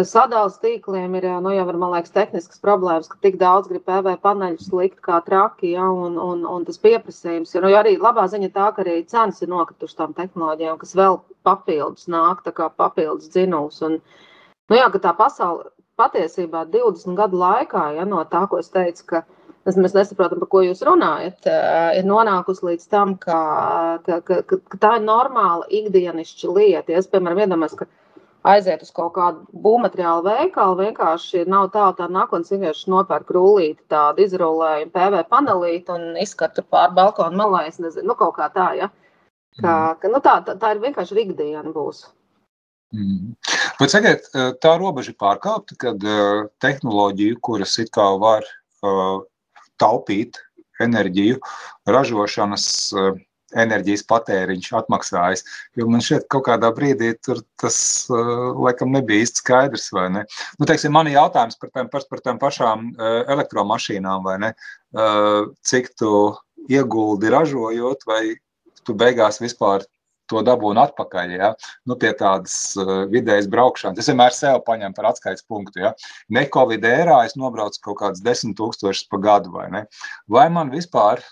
[0.06, 4.14] sadalījums tīkliem, ir nu, jau ir, man liekas, tehniskas problēmas, ka tik daudz grib PV
[4.22, 7.52] paneļus likt kā traki, ja, un, un, un tas pieprasījums.
[7.54, 11.20] Ja, nu, arī labā ziņa tā, ka arī cenas ir nokritušas tām tehnoloģijām, kas vēl
[11.44, 13.82] papildus nāk, tā kā papildus dzinuls.
[13.84, 15.68] Un, nu, jā, ka tā pasaule
[16.00, 19.24] patiesībā 20 gadu laikā, ja no tā, ko es teicu, ka
[19.66, 21.48] tas mēs nesaprotam, par ko jūs runājat,
[21.98, 23.40] ir nonākusi līdz tam, ka,
[24.06, 26.94] ka, ka, ka tā ir normāla ikdienišķa lieta.
[26.94, 27.88] Ja es, piemēram, iedomājos, ka
[28.50, 34.24] aiziet uz kaut kādu būvmateriālu veikalu, vienkārši nav tā, tā nākotnes vienkārši nopērk rullīti, tādu
[34.24, 38.88] izrulējumu PV panelīti un izskatu pār balkonu malā, es nezinu, nu kaut kā tā, ja.
[39.60, 42.06] Kā, ka, nu tā, tā, tā ir vienkārši ikdiena būs.
[42.94, 43.34] Mm.
[43.78, 44.30] Bet, sakiet,
[44.62, 48.46] tā robeža pārkāpta, kad uh, tehnoloģiju, kuras it kā var
[49.80, 50.38] taupīt
[50.80, 51.40] enerģiju,
[51.88, 52.66] ražošanas
[52.96, 53.10] eh,
[53.60, 55.42] enerģijas patēriņš atmaksājas.
[55.78, 57.08] Jo man ka kaut kādā brīdī
[57.58, 59.88] tas uh, laikam nebija īsti skaidrs.
[59.90, 64.52] Nu, teiksim, man ir jautājums par tām, par tām pašām uh, elektromašīnām, vai ne?
[65.66, 66.12] Cik tu
[66.70, 68.36] ieguldi ražojot, vai
[68.86, 69.82] tu beigās vispār
[70.30, 71.34] to dabūnu atpakaļ.
[71.36, 71.50] Ja?
[71.88, 74.00] Nu, pie tādas uh, vidējas braukšanas.
[74.00, 75.82] Es vienmēr sev paņemu par atskaites punktu.
[75.84, 75.92] Ja?
[76.32, 79.84] Ne Covid ērā es nobraucu kaut kādus desmit tūkstošus pa gadu vai ne?
[80.30, 81.22] Vai man vispār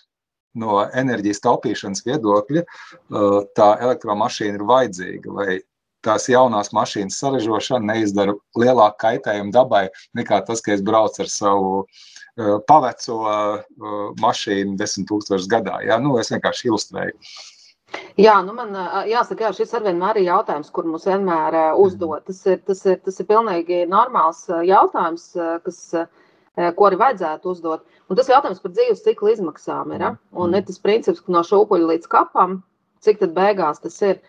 [0.59, 5.35] no enerģijas taupīšanas viedokļa uh, tā elektromašīna ir vajadzīga?
[5.35, 5.61] Vai
[6.07, 9.89] tās jaunās mašīnas saražošana neizdara lielāku kaitējumu dabai
[10.19, 13.63] nekā tas, ka es braucu ar savu uh, paveco uh,
[14.23, 15.81] mašīnu desmit tūkstošus gadā.
[15.87, 15.99] Ja?
[16.03, 17.17] Nu, es vienkārši ilustrēju.
[18.19, 18.75] Jā, nu man
[19.09, 22.25] jāsaka, jā, šis ar vienmēr ir jautājums, kur mums vienmēr uzdod.
[22.27, 25.29] Tas ir, tas ir, tas ir pilnīgi normāls jautājums,
[25.65, 25.79] kas,
[26.77, 27.87] ko arī vajadzētu uzdot.
[28.09, 29.95] Un tas jautājums par dzīves ciklu izmaksām.
[29.95, 30.11] Ir, ja?
[30.33, 32.59] Un ir tas princips, ka no šūpuļa līdz kapam,
[33.05, 34.21] cik tad beigās tas ir.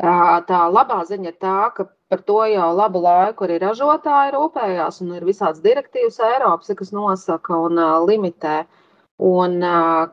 [0.00, 5.14] Tā labā ziņa ir tā, ka par to jau labu laiku arī ražotāji rūpējās, un
[5.18, 8.62] ir visādas direktīvas Eiropas, kas nosaka un limitē.
[9.20, 9.60] Un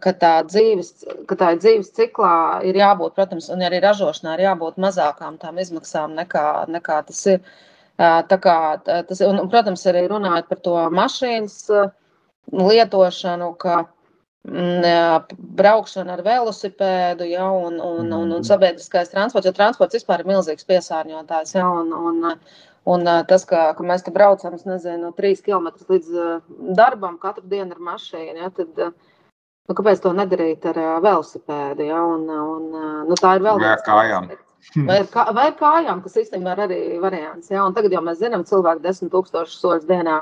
[0.04, 4.82] ka tā, dzīves, ka tā dzīves ciklā ir jābūt, protams, un arī ražošanā ir jābūt
[4.84, 6.44] mazākām tām izmaksām nekā,
[6.76, 7.40] nekā tas ir.
[7.98, 11.56] Tā kā, tas, un, protams, arī runājot par to mašīnas
[12.52, 13.78] lietošanu, ka
[14.44, 15.32] mm,
[15.62, 20.68] braukšana ar velosipēdu, ja, un, un, un, un sabiedriskais transports, jo transports vispār ir milzīgs
[20.68, 21.56] piesārņotājs.
[21.56, 22.36] Ja, un, un,
[22.88, 26.12] Un tas, ka, ka mēs te braucam, nezinu, trīs km līdz
[26.78, 31.88] darbam katru dienu ar mašīnu, ja, tad nu, kāpēc to nedarīt ar velosipēdu?
[31.90, 32.70] Ja, un, un,
[33.10, 34.32] nu, tā ir vēl viena kājām.
[34.88, 37.52] Vai ar, kā, vai ar kājām, kas īstenībā ir arī variants.
[37.52, 37.66] Ja?
[37.68, 40.22] Un tagad jau mēs zinām, cilvēki desmit tūkstošus soļus dienā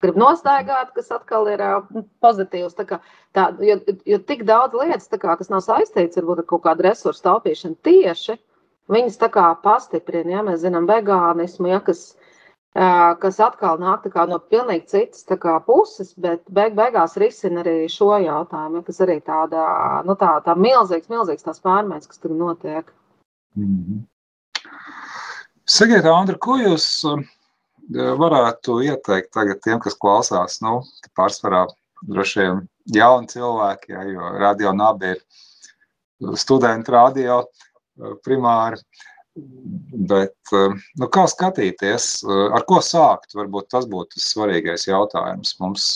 [0.00, 2.76] grib nostaigāt, kas atkal ir uh, pozitīvs.
[2.76, 3.00] Tā kā,
[3.36, 3.76] tā, jo,
[4.08, 8.36] jo tik daudz lietas, kā, kas nav saistīts varbūt, ar kaut kādu resursu taupīšanu tieši
[8.90, 12.14] Viņas tā kā pastiprina, ja mēs zinām, vegānismu, ja, kas,
[13.22, 18.80] kas atkal nāk no pilnīgi citas kā, puses, bet beig beigās risina arī šo jautājumu,
[18.80, 19.66] ja, kas arī tāda,
[20.06, 22.90] nu, tā, tā milzīgs, milzīgs tās pārmaiņas, kas tur notiek.
[23.54, 24.06] Mm -hmm.
[25.66, 27.04] Sakiet, Andri, ko jūs
[27.94, 30.82] varētu ieteikt tagad tiem, kas klausās, nu,
[31.14, 31.66] pārsvarā
[32.02, 35.18] droši vien jauni cilvēki, ja, jo radio nabi ir
[36.34, 37.69] studenti radio, uh,
[38.24, 38.80] primāri.
[40.10, 40.34] Bet,
[40.98, 43.36] nu, kā skatīties, ar ko sākt?
[43.38, 45.54] Varbūt tas būtu tas svarīgais jautājums.
[45.62, 45.86] Mums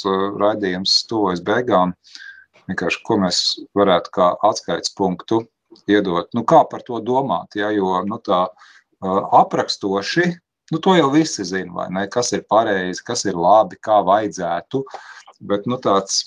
[0.40, 1.96] raidījums tuvojas beigām.
[2.70, 3.40] Vienkārši, ko mēs
[3.76, 5.42] varētu kā atskaites punktu
[5.90, 6.30] iedot.
[6.36, 7.58] Nu, kā par to domāt?
[7.58, 8.46] Ja, jo nu, tā
[9.04, 10.30] aprakstoši,
[10.72, 12.06] nu, to jau visi zina, vai ne?
[12.12, 14.84] Kas ir pareizi, kas ir labi, kā vajadzētu.
[15.44, 16.22] Bet nu, tāds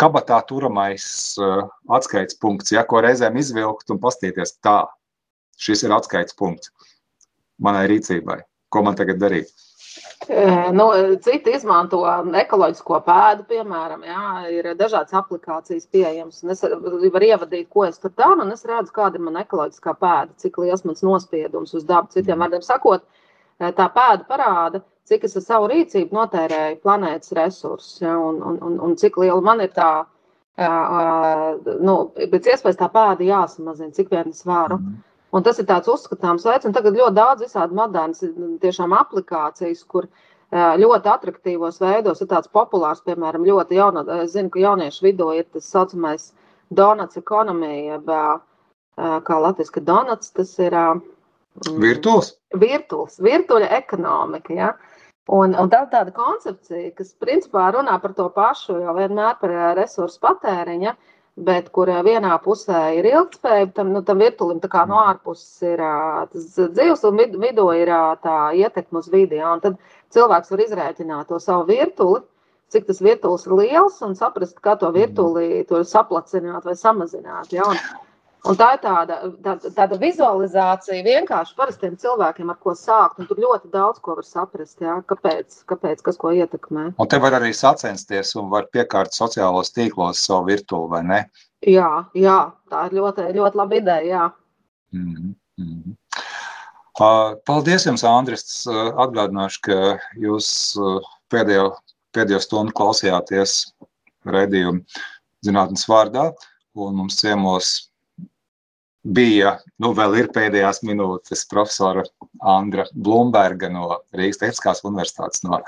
[0.00, 1.06] kabatā turamais
[1.40, 1.64] uh,
[1.96, 4.82] atskaites punkts, ja ko reizēm izvilkt un pastīties tā.
[5.56, 6.72] Šis ir atskaites punkts
[7.62, 8.42] manai rīcībai.
[8.68, 9.52] Ko man tagad darīt?
[10.74, 10.86] Nu,
[11.22, 12.00] citi izmanto
[12.40, 14.22] ekoloģisko pēdu, piemēram, jā,
[14.52, 16.42] ir dažādas aplikācijas pieejamas.
[16.52, 20.34] Es varu ievadīt, ko es tur daru, un es redzu, kāda ir mana ekoloģiskā pēda,
[20.42, 22.10] cik liels mans nospiedums uz dabu.
[22.16, 23.06] Citiem vārdiem sakot,
[23.58, 28.78] tā pēda parāda, cik es ar savu rīcību notērēju planētas resursus, ja, un, un, un,
[28.82, 29.90] un cik liela man ir tā,
[30.56, 34.80] nu, pēc iespējas tā pēda jāsamazina, cik vien es varu.
[34.80, 35.02] Mm.
[35.36, 38.22] Un tas ir tāds uzskatāms veids, un tagad ļoti daudz visādi modernas
[38.62, 40.06] tiešām aplikācijas, kur
[40.54, 45.48] ļoti attraktīvos veidos ir tāds populārs, piemēram, ļoti jauna, es zinu, ka jauniešu vidū ir
[45.52, 46.30] tas saucamais
[46.70, 48.12] donuts ekonomija, jeb
[49.26, 50.78] kā latviski donuts, tas ir
[51.64, 52.34] virtuāls.
[52.56, 54.70] Virtuāls, virtuāla ekonomika, ja.
[55.26, 59.54] Un, un tā ir tāda koncepcija, kas principā runā par to pašu, jau vienmēr par
[59.74, 60.92] resursu patēriņu,
[61.48, 64.22] bet kur vienā pusē ir ilgspējība, tam, nu, tam
[64.70, 65.82] kā no ārpuses ir
[66.30, 67.90] tas dzīves, un vid, vidū ir
[68.22, 69.40] tā ietekme uz vidi.
[69.42, 69.76] Ja, un tad
[70.14, 72.22] cilvēks var izrēķināt to savu virtuli,
[72.70, 77.50] cik tas virtulis ir liels, un saprast, kā to virtuli saplacināt vai samazināt.
[77.52, 77.82] Ja, un,
[78.46, 83.18] Un tā ir tāda, tāda, tāda vizualizācija vienkārši parastiem cilvēkiem, ar ko sākt.
[83.28, 86.92] Tur ļoti daudz ko var saprast, jā, kāpēc, kāpēc, kas ko ietekmē.
[87.02, 91.20] Un te var arī sacensties un var piekārt sociālos tīklos savu virtuvi, vai ne?
[91.66, 92.38] Jā, jā
[92.70, 94.06] tā ir ļoti, ļoti laba ideja.
[94.06, 94.26] Jā.
[94.94, 95.96] Mm -hmm.
[97.46, 98.64] Paldies jums, Andris.
[98.66, 99.76] Atgādināšu, ka
[100.16, 100.48] jūs
[101.32, 101.74] pēdējo,
[102.16, 103.58] pēdējo stundu klausījāties
[104.24, 104.84] redzējumu
[105.44, 106.30] zinātnes vārdā,
[106.76, 107.90] un mums ciemos
[109.14, 112.02] bija, nu, vēl ir pēdējās minūtes profesora
[112.46, 115.60] Andra Blumberga no Rīgas Tehniskās Universitātes, no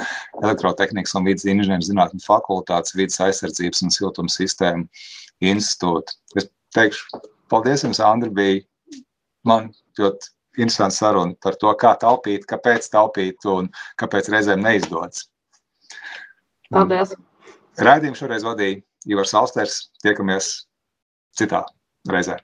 [0.43, 4.89] Elektrotehnikas un vidas inženieru zinātņu fakultātes, vidas aizsardzības un siltuma sistēmu
[5.53, 6.16] institūta.
[6.39, 7.22] Es teikšu,
[7.53, 8.64] paldies jums, Andra, bija
[9.47, 13.70] man ļoti interesants saruna par to, kā taupīt, kāpēc taupīt un
[14.01, 15.28] kāpēc reizēm neizdodas.
[16.74, 17.14] Paldies!
[17.78, 19.78] Rādījumu šoreiz vadīja Ivars Alsters.
[20.03, 20.51] Tiekamies
[21.39, 21.62] citā
[22.11, 22.41] reizē.